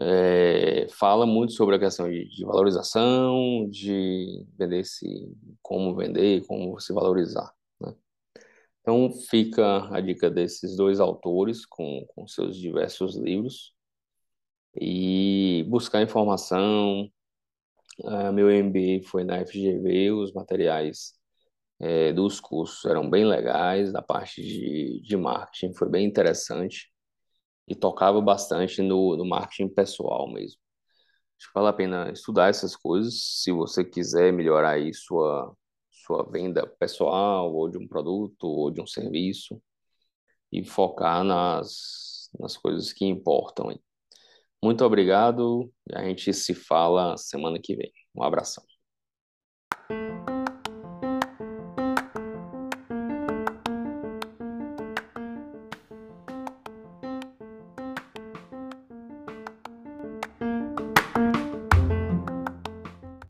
é, 0.00 0.86
fala 0.88 1.26
muito 1.26 1.52
sobre 1.52 1.76
a 1.76 1.78
questão 1.78 2.08
de, 2.10 2.24
de, 2.26 2.44
valorização, 2.44 3.68
de 3.68 4.46
vender 4.58 4.84
se 4.84 5.06
como 5.60 5.94
vender, 5.94 6.46
como 6.46 6.80
se 6.80 6.92
valorizar. 6.92 7.52
Né? 7.80 7.94
Então 8.80 9.10
fica 9.28 9.94
a 9.94 10.00
dica 10.00 10.30
desses 10.30 10.74
dois 10.74 11.00
autores 11.00 11.66
com, 11.66 12.04
com 12.08 12.26
seus 12.26 12.56
diversos 12.56 13.14
livros 13.14 13.74
e 14.74 15.66
buscar 15.68 16.02
informação. 16.02 17.10
Uh, 17.98 18.32
meu 18.32 18.48
MBA 18.48 19.06
foi 19.06 19.24
na 19.24 19.44
FGV, 19.44 20.12
os 20.12 20.32
materiais 20.32 21.12
é, 21.78 22.12
dos 22.12 22.40
cursos 22.40 22.84
eram 22.86 23.10
bem 23.10 23.26
legais, 23.26 23.92
da 23.92 24.00
parte 24.00 24.42
de, 24.42 25.02
de 25.02 25.16
marketing 25.18 25.74
foi 25.74 25.90
bem 25.90 26.06
interessante 26.06 26.90
e 27.70 27.74
tocava 27.76 28.20
bastante 28.20 28.82
no, 28.82 29.16
no 29.16 29.24
marketing 29.24 29.68
pessoal 29.68 30.28
mesmo. 30.32 30.60
Acho 31.38 31.48
que 31.48 31.54
vale 31.54 31.68
a 31.68 31.72
pena 31.72 32.10
estudar 32.12 32.50
essas 32.50 32.76
coisas 32.76 33.42
se 33.42 33.52
você 33.52 33.84
quiser 33.84 34.32
melhorar 34.32 34.72
aí 34.72 34.92
sua, 34.92 35.56
sua 35.90 36.24
venda 36.24 36.66
pessoal, 36.66 37.54
ou 37.54 37.68
de 37.70 37.78
um 37.78 37.86
produto, 37.88 38.44
ou 38.44 38.70
de 38.72 38.82
um 38.82 38.86
serviço, 38.86 39.62
e 40.52 40.64
focar 40.64 41.24
nas, 41.24 42.28
nas 42.38 42.56
coisas 42.56 42.92
que 42.92 43.06
importam. 43.06 43.72
Muito 44.62 44.84
obrigado, 44.84 45.72
a 45.94 46.04
gente 46.04 46.32
se 46.34 46.54
fala 46.54 47.16
semana 47.16 47.58
que 47.58 47.76
vem. 47.76 47.92
Um 48.14 48.22
abração. 48.24 48.64